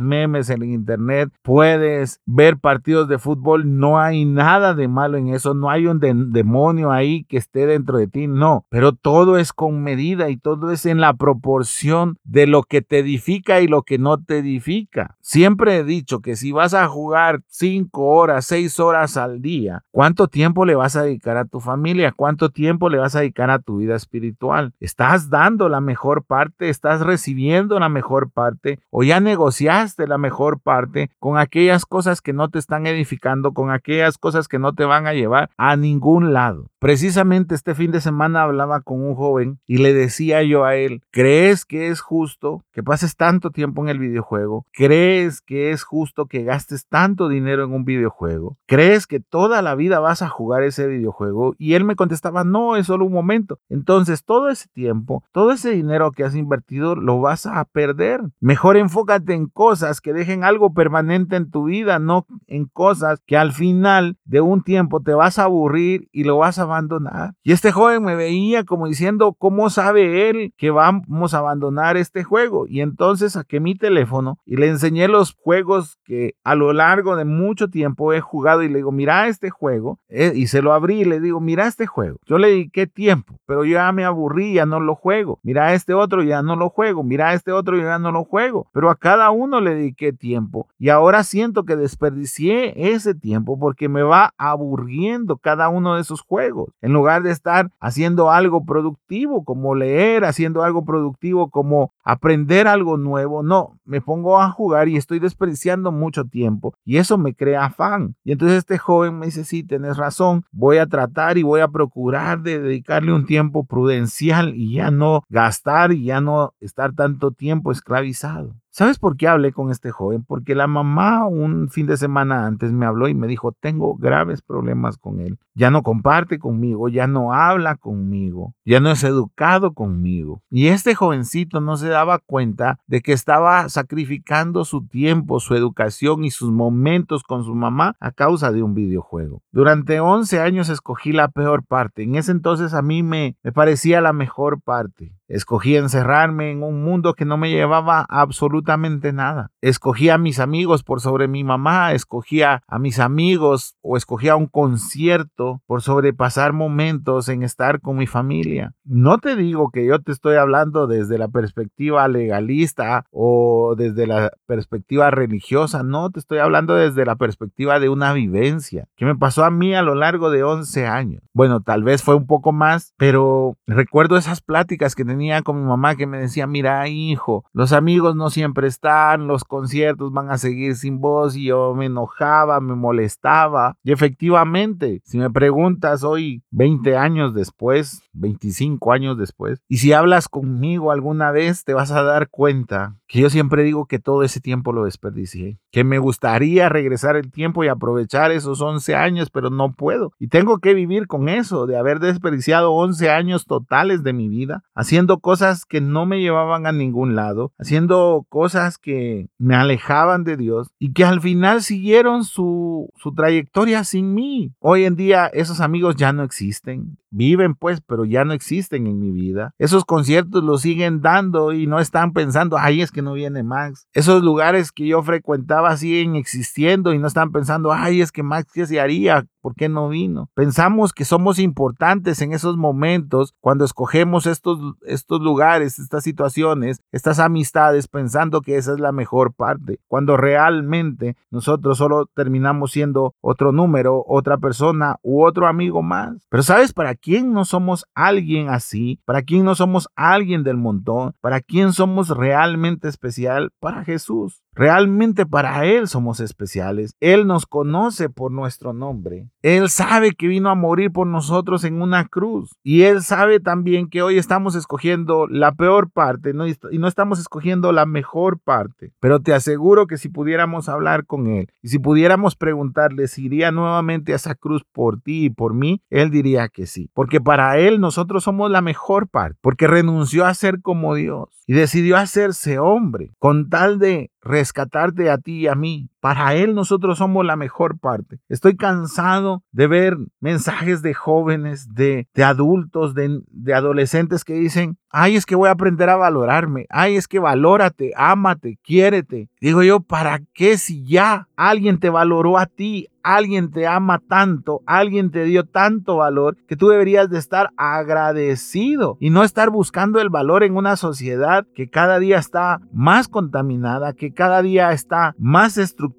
memes 0.00 0.50
en 0.50 0.62
internet, 0.62 1.30
puedes 1.42 2.20
ver 2.26 2.58
partidos 2.58 3.08
de 3.08 3.18
fútbol. 3.18 3.78
No 3.78 3.98
hay 3.98 4.24
nada 4.24 4.74
de 4.74 4.88
malo 4.88 5.18
en 5.18 5.28
eso. 5.28 5.54
No 5.54 5.70
hay 5.70 5.86
un 5.86 6.00
demonio 6.00 6.90
ahí 6.90 7.24
que 7.24 7.36
esté 7.36 7.66
dentro 7.66 7.98
de 7.98 8.06
ti. 8.06 8.26
No, 8.26 8.66
pero 8.68 8.92
todo 8.92 9.36
es 9.38 9.52
con 9.52 9.82
medida 9.82 10.30
y 10.30 10.36
todo 10.36 10.70
es 10.70 10.86
en 10.86 11.00
la 11.00 11.14
proporción 11.14 12.18
de 12.24 12.46
lo 12.46 12.62
que 12.62 12.82
te 12.82 12.98
edifica 12.98 13.60
y 13.60 13.68
lo 13.68 13.82
que 13.82 13.98
no 13.98 14.22
te 14.22 14.38
edifica. 14.38 15.16
Siempre 15.20 15.76
he 15.76 15.84
dicho 15.84 16.20
que 16.20 16.36
si 16.36 16.52
vas 16.52 16.74
a 16.74 16.88
jugar 16.88 17.42
cinco 17.48 18.06
horas, 18.08 18.46
seis 18.46 18.78
horas 18.80 19.16
al 19.16 19.42
día, 19.42 19.84
¿cuánto 19.90 20.28
tiempo 20.28 20.64
le 20.64 20.74
vas 20.74 20.96
a 20.96 21.02
dedicar 21.02 21.36
a 21.36 21.44
tu 21.44 21.60
familia? 21.60 22.12
¿Cuánto 22.12 22.50
tiempo 22.50 22.88
le 22.88 22.98
vas 22.98 23.16
a 23.16 23.20
dedicar 23.20 23.50
a 23.50 23.58
tu 23.58 23.78
vida 23.78 23.96
espiritual? 23.96 24.72
¿Estás 24.80 25.30
dando 25.30 25.68
la 25.68 25.80
mejor 25.80 26.24
parte? 26.24 26.68
¿Estás 26.68 27.00
recibiendo 27.00 27.78
la 27.78 27.88
mejor 27.88 28.30
parte? 28.30 28.80
¿O 28.90 29.02
ya 29.02 29.11
negociaste 29.20 30.06
la 30.06 30.18
mejor 30.18 30.60
parte 30.60 31.10
con 31.18 31.38
aquellas 31.38 31.86
cosas 31.86 32.20
que 32.20 32.32
no 32.32 32.50
te 32.50 32.58
están 32.58 32.86
edificando, 32.86 33.52
con 33.52 33.70
aquellas 33.70 34.18
cosas 34.18 34.48
que 34.48 34.58
no 34.58 34.74
te 34.74 34.84
van 34.84 35.06
a 35.06 35.12
llevar 35.12 35.50
a 35.56 35.76
ningún 35.76 36.32
lado? 36.32 36.70
Precisamente 36.78 37.54
este 37.54 37.76
fin 37.76 37.92
de 37.92 38.00
semana 38.00 38.42
hablaba 38.42 38.80
con 38.80 39.02
un 39.02 39.14
joven 39.14 39.60
y 39.68 39.78
le 39.78 39.94
decía 39.94 40.42
yo 40.42 40.64
a 40.64 40.74
él, 40.74 41.02
¿crees 41.12 41.64
que 41.64 41.88
es 41.88 42.00
justo 42.00 42.64
que 42.72 42.82
pases 42.82 43.16
tanto 43.16 43.50
tiempo 43.50 43.82
en 43.82 43.88
el 43.88 44.00
videojuego? 44.00 44.66
¿Crees 44.72 45.40
que 45.40 45.70
es 45.70 45.84
justo 45.84 46.26
que 46.26 46.42
gastes 46.42 46.88
tanto 46.88 47.28
dinero 47.28 47.64
en 47.64 47.72
un 47.72 47.84
videojuego? 47.84 48.56
¿Crees 48.66 49.06
que 49.06 49.20
toda 49.20 49.62
la 49.62 49.76
vida 49.76 50.00
vas 50.00 50.22
a 50.22 50.28
jugar 50.28 50.64
ese 50.64 50.88
videojuego? 50.88 51.54
Y 51.56 51.74
él 51.74 51.84
me 51.84 51.94
contestaba, 51.94 52.42
no, 52.42 52.74
es 52.76 52.86
solo 52.86 53.04
un 53.04 53.12
momento. 53.12 53.60
Entonces 53.68 54.24
todo 54.24 54.48
ese 54.48 54.68
tiempo, 54.68 55.22
todo 55.30 55.52
ese 55.52 55.70
dinero 55.70 56.10
que 56.10 56.24
has 56.24 56.34
invertido 56.34 56.96
lo 56.96 57.20
vas 57.20 57.46
a 57.46 57.64
perder. 57.64 58.20
Mejor 58.40 58.76
enfócate 59.02 59.34
en 59.34 59.46
cosas 59.46 60.00
que 60.00 60.12
dejen 60.12 60.44
algo 60.44 60.72
permanente 60.72 61.36
en 61.36 61.50
tu 61.50 61.64
vida, 61.64 61.98
no 61.98 62.26
en 62.46 62.66
cosas 62.66 63.20
que 63.26 63.36
al 63.36 63.52
final 63.52 64.16
de 64.24 64.40
un 64.40 64.62
tiempo 64.62 65.00
te 65.00 65.14
vas 65.14 65.38
a 65.38 65.44
aburrir 65.44 66.08
y 66.12 66.24
lo 66.24 66.38
vas 66.38 66.58
a 66.58 66.62
abandonar. 66.62 67.34
Y 67.42 67.52
este 67.52 67.72
joven 67.72 68.04
me 68.04 68.14
veía 68.14 68.64
como 68.64 68.86
diciendo, 68.86 69.34
¿cómo 69.38 69.70
sabe 69.70 70.30
él 70.30 70.54
que 70.56 70.70
vamos 70.70 71.34
a 71.34 71.38
abandonar 71.38 71.96
este 71.96 72.22
juego? 72.22 72.66
Y 72.68 72.80
entonces 72.80 73.32
saqué 73.32 73.60
mi 73.60 73.74
teléfono 73.74 74.38
y 74.46 74.56
le 74.56 74.68
enseñé 74.68 75.08
los 75.08 75.34
juegos 75.34 75.98
que 76.04 76.36
a 76.44 76.54
lo 76.54 76.72
largo 76.72 77.16
de 77.16 77.24
mucho 77.24 77.68
tiempo 77.68 78.12
he 78.12 78.20
jugado 78.20 78.62
y 78.62 78.68
le 78.68 78.76
digo, 78.76 78.92
mira 78.92 79.26
este 79.26 79.50
juego. 79.50 79.98
Eh, 80.08 80.32
y 80.34 80.46
se 80.46 80.62
lo 80.62 80.72
abrí 80.72 81.00
y 81.00 81.04
le 81.04 81.20
digo, 81.20 81.40
mira 81.40 81.66
este 81.66 81.86
juego. 81.86 82.18
Yo 82.24 82.38
le 82.38 82.48
dediqué 82.48 82.86
tiempo, 82.86 83.40
pero 83.46 83.64
ya 83.64 83.90
me 83.92 84.04
aburrí, 84.04 84.54
ya 84.54 84.66
no 84.66 84.78
lo 84.78 84.94
juego. 84.94 85.40
Mira 85.42 85.74
este 85.74 85.94
otro, 85.94 86.22
ya 86.22 86.42
no 86.42 86.56
lo 86.56 86.68
juego. 86.68 87.02
Mira 87.02 87.34
este 87.34 87.52
otro, 87.52 87.76
ya 87.76 87.98
no 87.98 88.12
lo 88.12 88.24
juego. 88.24 88.68
Pero 88.72 88.90
a 88.92 88.96
cada 88.96 89.30
uno 89.30 89.60
le 89.60 89.74
dediqué 89.74 90.12
tiempo. 90.12 90.68
Y 90.78 90.88
ahora 90.88 91.24
siento 91.24 91.64
que 91.64 91.76
desperdicié 91.76 92.92
ese 92.92 93.14
tiempo 93.14 93.58
porque 93.58 93.88
me 93.88 94.02
va 94.02 94.34
aburriendo 94.38 95.36
cada 95.36 95.68
uno 95.68 95.96
de 95.96 96.02
esos 96.02 96.20
juegos. 96.20 96.70
En 96.80 96.92
lugar 96.92 97.22
de 97.22 97.30
estar 97.30 97.70
haciendo 97.80 98.30
algo 98.30 98.64
productivo 98.64 99.44
como 99.44 99.74
leer, 99.74 100.24
haciendo 100.24 100.62
algo 100.62 100.84
productivo 100.84 101.50
como 101.50 101.92
aprender 102.04 102.68
algo 102.68 102.96
nuevo, 102.96 103.42
no, 103.42 103.78
me 103.84 104.00
pongo 104.00 104.40
a 104.40 104.50
jugar 104.50 104.88
y 104.88 104.96
estoy 104.96 105.18
desperdiciando 105.18 105.92
mucho 105.92 106.24
tiempo 106.24 106.74
y 106.84 106.96
eso 106.98 107.18
me 107.18 107.34
crea 107.34 107.66
afán. 107.66 108.16
Y 108.24 108.32
entonces 108.32 108.58
este 108.58 108.78
joven 108.78 109.18
me 109.18 109.26
dice, 109.26 109.44
sí, 109.44 109.62
tienes 109.62 109.96
razón, 109.96 110.44
voy 110.50 110.78
a 110.78 110.86
tratar 110.86 111.38
y 111.38 111.42
voy 111.42 111.60
a 111.60 111.68
procurar 111.68 112.42
de 112.42 112.60
dedicarle 112.60 113.12
un 113.12 113.26
tiempo 113.26 113.64
prudencial 113.64 114.54
y 114.54 114.74
ya 114.74 114.90
no 114.90 115.22
gastar 115.28 115.92
y 115.92 116.04
ya 116.04 116.20
no 116.20 116.54
estar 116.60 116.94
tanto 116.94 117.32
tiempo 117.32 117.72
esclavizado. 117.72 118.54
¿Sabes 118.74 118.98
por 118.98 119.18
qué 119.18 119.28
hablé 119.28 119.52
con 119.52 119.70
este 119.70 119.90
joven? 119.90 120.24
Porque 120.26 120.54
la 120.54 120.66
mamá 120.66 121.26
un 121.26 121.68
fin 121.68 121.86
de 121.86 121.98
semana 121.98 122.46
antes 122.46 122.72
me 122.72 122.86
habló 122.86 123.06
y 123.06 123.12
me 123.12 123.26
dijo, 123.26 123.52
tengo 123.52 123.96
graves 123.96 124.40
problemas 124.40 124.96
con 124.96 125.20
él. 125.20 125.38
Ya 125.52 125.70
no 125.70 125.82
comparte 125.82 126.38
conmigo, 126.38 126.88
ya 126.88 127.06
no 127.06 127.34
habla 127.34 127.76
conmigo, 127.76 128.54
ya 128.64 128.80
no 128.80 128.90
es 128.90 129.04
educado 129.04 129.74
conmigo. 129.74 130.40
Y 130.48 130.68
este 130.68 130.94
jovencito 130.94 131.60
no 131.60 131.76
se 131.76 131.88
daba 131.88 132.18
cuenta 132.18 132.78
de 132.86 133.02
que 133.02 133.12
estaba 133.12 133.68
sacrificando 133.68 134.64
su 134.64 134.86
tiempo, 134.86 135.38
su 135.38 135.54
educación 135.54 136.24
y 136.24 136.30
sus 136.30 136.50
momentos 136.50 137.24
con 137.24 137.44
su 137.44 137.54
mamá 137.54 137.94
a 138.00 138.10
causa 138.10 138.52
de 138.52 138.62
un 138.62 138.74
videojuego. 138.74 139.42
Durante 139.52 140.00
11 140.00 140.40
años 140.40 140.70
escogí 140.70 141.12
la 141.12 141.28
peor 141.28 141.62
parte. 141.62 142.04
En 142.04 142.14
ese 142.14 142.32
entonces 142.32 142.72
a 142.72 142.80
mí 142.80 143.02
me, 143.02 143.36
me 143.42 143.52
parecía 143.52 144.00
la 144.00 144.14
mejor 144.14 144.62
parte. 144.62 145.12
Escogí 145.32 145.76
encerrarme 145.76 146.50
en 146.50 146.62
un 146.62 146.84
mundo 146.84 147.14
que 147.14 147.24
no 147.24 147.38
me 147.38 147.50
llevaba 147.50 148.04
absolutamente 148.10 149.14
nada. 149.14 149.50
Escogí 149.62 150.10
a 150.10 150.18
mis 150.18 150.38
amigos 150.38 150.82
por 150.82 151.00
sobre 151.00 151.26
mi 151.26 151.42
mamá, 151.42 151.92
escogía 151.92 152.62
a 152.68 152.78
mis 152.78 152.98
amigos 152.98 153.74
o 153.80 153.96
escogía 153.96 154.36
un 154.36 154.46
concierto 154.46 155.62
por 155.66 155.80
sobrepasar 155.80 156.52
momentos 156.52 157.30
en 157.30 157.44
estar 157.44 157.80
con 157.80 157.96
mi 157.96 158.06
familia. 158.06 158.74
No 158.84 159.16
te 159.16 159.34
digo 159.34 159.70
que 159.70 159.86
yo 159.86 160.02
te 160.02 160.12
estoy 160.12 160.36
hablando 160.36 160.86
desde 160.86 161.16
la 161.16 161.28
perspectiva 161.28 162.06
legalista 162.08 163.06
o 163.10 163.74
desde 163.74 164.06
la 164.06 164.32
perspectiva 164.44 165.10
religiosa, 165.10 165.82
no, 165.82 166.10
te 166.10 166.20
estoy 166.20 166.40
hablando 166.40 166.74
desde 166.74 167.06
la 167.06 167.16
perspectiva 167.16 167.80
de 167.80 167.88
una 167.88 168.12
vivencia 168.12 168.86
que 168.96 169.06
me 169.06 169.16
pasó 169.16 169.44
a 169.44 169.50
mí 169.50 169.74
a 169.74 169.80
lo 169.80 169.94
largo 169.94 170.30
de 170.30 170.42
11 170.42 170.86
años. 170.86 171.22
Bueno, 171.32 171.62
tal 171.62 171.84
vez 171.84 172.02
fue 172.02 172.16
un 172.16 172.26
poco 172.26 172.52
más, 172.52 172.92
pero 172.98 173.56
recuerdo 173.66 174.18
esas 174.18 174.42
pláticas 174.42 174.94
que 174.94 175.06
tenía 175.06 175.21
con 175.42 175.60
mi 175.60 175.66
mamá 175.66 175.96
que 175.96 176.06
me 176.06 176.18
decía, 176.18 176.46
mira 176.46 176.88
hijo, 176.88 177.44
los 177.52 177.72
amigos 177.72 178.16
no 178.16 178.30
siempre 178.30 178.66
están, 178.66 179.26
los 179.26 179.44
conciertos 179.44 180.12
van 180.12 180.30
a 180.30 180.38
seguir 180.38 180.76
sin 180.76 181.00
voz 181.00 181.36
y 181.36 181.46
yo 181.46 181.74
me 181.74 181.86
enojaba, 181.86 182.60
me 182.60 182.74
molestaba. 182.74 183.76
Y 183.82 183.92
efectivamente, 183.92 185.00
si 185.04 185.18
me 185.18 185.30
preguntas 185.30 186.04
hoy, 186.04 186.42
20 186.50 186.96
años 186.96 187.34
después, 187.34 188.02
25 188.12 188.92
años 188.92 189.18
después, 189.18 189.60
y 189.68 189.78
si 189.78 189.92
hablas 189.92 190.28
conmigo 190.28 190.90
alguna 190.90 191.30
vez, 191.30 191.64
te 191.64 191.74
vas 191.74 191.90
a 191.90 192.02
dar 192.02 192.28
cuenta 192.28 192.96
que 193.06 193.20
yo 193.20 193.30
siempre 193.30 193.62
digo 193.62 193.84
que 193.84 193.98
todo 193.98 194.22
ese 194.22 194.40
tiempo 194.40 194.72
lo 194.72 194.84
desperdicié, 194.84 195.58
que 195.70 195.84
me 195.84 195.98
gustaría 195.98 196.70
regresar 196.70 197.16
el 197.16 197.30
tiempo 197.30 197.62
y 197.62 197.68
aprovechar 197.68 198.32
esos 198.32 198.60
11 198.60 198.94
años, 198.94 199.28
pero 199.30 199.50
no 199.50 199.74
puedo. 199.74 200.12
Y 200.18 200.28
tengo 200.28 200.60
que 200.60 200.72
vivir 200.72 201.06
con 201.06 201.28
eso, 201.28 201.66
de 201.66 201.76
haber 201.76 201.98
desperdiciado 202.00 202.72
11 202.72 203.10
años 203.10 203.44
totales 203.44 204.02
de 204.02 204.14
mi 204.14 204.28
vida, 204.28 204.64
haciendo 204.74 205.01
cosas 205.18 205.64
que 205.64 205.80
no 205.80 206.06
me 206.06 206.20
llevaban 206.20 206.66
a 206.66 206.72
ningún 206.72 207.14
lado, 207.14 207.52
haciendo 207.58 208.26
cosas 208.28 208.78
que 208.78 209.28
me 209.38 209.54
alejaban 209.54 210.24
de 210.24 210.36
Dios 210.36 210.68
y 210.78 210.92
que 210.92 211.04
al 211.04 211.20
final 211.20 211.62
siguieron 211.62 212.24
su, 212.24 212.88
su 212.96 213.14
trayectoria 213.14 213.84
sin 213.84 214.14
mí. 214.14 214.52
Hoy 214.58 214.84
en 214.84 214.96
día 214.96 215.26
esos 215.26 215.60
amigos 215.60 215.96
ya 215.96 216.12
no 216.12 216.22
existen. 216.22 216.98
Viven 217.12 217.54
pues, 217.54 217.82
pero 217.82 218.04
ya 218.04 218.24
no 218.24 218.32
existen 218.32 218.86
en 218.86 218.98
mi 218.98 219.12
vida. 219.12 219.54
Esos 219.58 219.84
conciertos 219.84 220.42
los 220.42 220.62
siguen 220.62 221.02
dando 221.02 221.52
y 221.52 221.66
no 221.66 221.78
están 221.78 222.12
pensando, 222.12 222.56
ay, 222.58 222.80
es 222.80 222.90
que 222.90 223.02
no 223.02 223.12
viene 223.12 223.42
Max. 223.42 223.86
Esos 223.92 224.22
lugares 224.22 224.72
que 224.72 224.86
yo 224.86 225.02
frecuentaba 225.02 225.76
siguen 225.76 226.16
existiendo 226.16 226.94
y 226.94 226.98
no 226.98 227.06
están 227.06 227.30
pensando, 227.30 227.72
ay, 227.72 228.00
es 228.00 228.12
que 228.12 228.22
Max, 228.22 228.50
¿qué 228.52 228.66
se 228.66 228.80
haría? 228.80 229.26
¿Por 229.42 229.54
qué 229.54 229.68
no 229.68 229.88
vino? 229.88 230.30
Pensamos 230.34 230.92
que 230.92 231.04
somos 231.04 231.38
importantes 231.38 232.22
en 232.22 232.32
esos 232.32 232.56
momentos 232.56 233.34
cuando 233.40 233.64
escogemos 233.64 234.26
estos, 234.26 234.58
estos 234.86 235.20
lugares, 235.20 235.78
estas 235.78 236.04
situaciones, 236.04 236.80
estas 236.92 237.18
amistades, 237.18 237.88
pensando 237.88 238.40
que 238.40 238.56
esa 238.56 238.72
es 238.72 238.80
la 238.80 238.92
mejor 238.92 239.34
parte, 239.34 239.80
cuando 239.88 240.16
realmente 240.16 241.16
nosotros 241.30 241.76
solo 241.78 242.06
terminamos 242.06 242.72
siendo 242.72 243.14
otro 243.20 243.52
número, 243.52 244.04
otra 244.06 244.38
persona 244.38 244.96
u 245.02 245.24
otro 245.24 245.46
amigo 245.46 245.82
más. 245.82 246.16
Pero 246.28 246.42
¿sabes 246.42 246.72
para 246.72 246.94
quién 247.02 247.32
no 247.32 247.44
somos 247.44 247.84
alguien 247.94 248.48
así? 248.48 249.00
¿Para 249.04 249.22
quién 249.22 249.44
no 249.44 249.54
somos 249.54 249.88
alguien 249.96 250.44
del 250.44 250.56
montón? 250.56 251.14
¿Para 251.20 251.40
quién 251.40 251.72
somos 251.72 252.08
realmente 252.08 252.88
especial? 252.88 253.50
Para 253.60 253.84
Jesús. 253.84 254.41
Realmente 254.54 255.24
para 255.24 255.64
Él 255.64 255.88
somos 255.88 256.20
especiales. 256.20 256.94
Él 257.00 257.26
nos 257.26 257.46
conoce 257.46 258.10
por 258.10 258.30
nuestro 258.30 258.74
nombre. 258.74 259.30
Él 259.40 259.70
sabe 259.70 260.12
que 260.12 260.28
vino 260.28 260.50
a 260.50 260.54
morir 260.54 260.92
por 260.92 261.06
nosotros 261.06 261.64
en 261.64 261.80
una 261.80 262.04
cruz. 262.06 262.50
Y 262.62 262.82
Él 262.82 263.02
sabe 263.02 263.40
también 263.40 263.88
que 263.88 264.02
hoy 264.02 264.18
estamos 264.18 264.54
escogiendo 264.54 265.26
la 265.26 265.52
peor 265.52 265.90
parte 265.90 266.32
y 266.70 266.78
no 266.78 266.86
estamos 266.86 267.18
escogiendo 267.18 267.72
la 267.72 267.86
mejor 267.86 268.38
parte. 268.38 268.92
Pero 269.00 269.20
te 269.20 269.32
aseguro 269.32 269.86
que 269.86 269.96
si 269.96 270.10
pudiéramos 270.10 270.68
hablar 270.68 271.06
con 271.06 271.28
Él 271.28 271.48
y 271.62 271.68
si 271.68 271.78
pudiéramos 271.78 272.36
preguntarle 272.36 273.08
si 273.08 273.24
iría 273.24 273.52
nuevamente 273.52 274.12
a 274.12 274.16
esa 274.16 274.34
cruz 274.34 274.64
por 274.70 275.00
ti 275.00 275.24
y 275.24 275.30
por 275.30 275.54
mí, 275.54 275.80
Él 275.88 276.10
diría 276.10 276.48
que 276.48 276.66
sí. 276.66 276.90
Porque 276.92 277.22
para 277.22 277.58
Él 277.58 277.80
nosotros 277.80 278.24
somos 278.24 278.50
la 278.50 278.60
mejor 278.60 279.08
parte. 279.08 279.38
Porque 279.40 279.66
renunció 279.66 280.26
a 280.26 280.34
ser 280.34 280.60
como 280.60 280.94
Dios 280.94 281.28
y 281.46 281.54
decidió 281.54 281.96
hacerse 281.96 282.58
hombre 282.58 283.10
con 283.18 283.48
tal 283.48 283.78
de 283.78 284.11
rescatarte 284.22 285.10
a 285.10 285.18
ti 285.18 285.42
y 285.42 285.46
a 285.48 285.54
mí. 285.54 285.91
Para 286.02 286.34
Él 286.34 286.56
nosotros 286.56 286.98
somos 286.98 287.24
la 287.24 287.36
mejor 287.36 287.78
parte. 287.78 288.18
Estoy 288.28 288.56
cansado 288.56 289.44
de 289.52 289.68
ver 289.68 289.96
mensajes 290.18 290.82
de 290.82 290.94
jóvenes, 290.94 291.72
de, 291.76 292.08
de 292.12 292.24
adultos, 292.24 292.94
de, 292.94 293.20
de, 293.28 293.54
adolescentes 293.54 294.24
que 294.24 294.34
dicen, 294.34 294.78
ay, 294.90 295.14
es 295.14 295.26
que 295.26 295.36
voy 295.36 295.48
a 295.48 295.52
aprender 295.52 295.88
a 295.90 295.96
valorarme, 295.96 296.66
ay, 296.70 296.96
es 296.96 297.06
que 297.06 297.20
valórate, 297.20 297.92
ámate, 297.96 298.58
quiérete. 298.64 299.28
Digo 299.40 299.62
yo, 299.62 299.78
¿para 299.78 300.22
qué 300.34 300.58
si 300.58 300.84
ya 300.84 301.28
alguien 301.36 301.78
te 301.78 301.88
valoró 301.88 302.36
a 302.36 302.46
ti? 302.46 302.88
Alguien 303.04 303.50
te 303.50 303.66
ama 303.66 303.98
tanto, 303.98 304.60
alguien 304.64 305.10
te 305.10 305.24
dio 305.24 305.44
tanto 305.44 305.96
valor 305.96 306.36
que 306.46 306.54
tú 306.54 306.68
deberías 306.68 307.10
de 307.10 307.18
estar 307.18 307.50
agradecido 307.56 308.96
y 309.00 309.10
no 309.10 309.24
estar 309.24 309.50
buscando 309.50 310.00
el 310.00 310.08
valor 310.08 310.44
en 310.44 310.56
una 310.56 310.76
sociedad 310.76 311.44
que 311.52 311.68
cada 311.68 311.98
día 311.98 312.18
está 312.18 312.60
más 312.72 313.08
contaminada, 313.08 313.92
que 313.92 314.12
cada 314.12 314.40
día 314.40 314.70
está 314.70 315.16
más 315.18 315.58
estructurada 315.58 315.91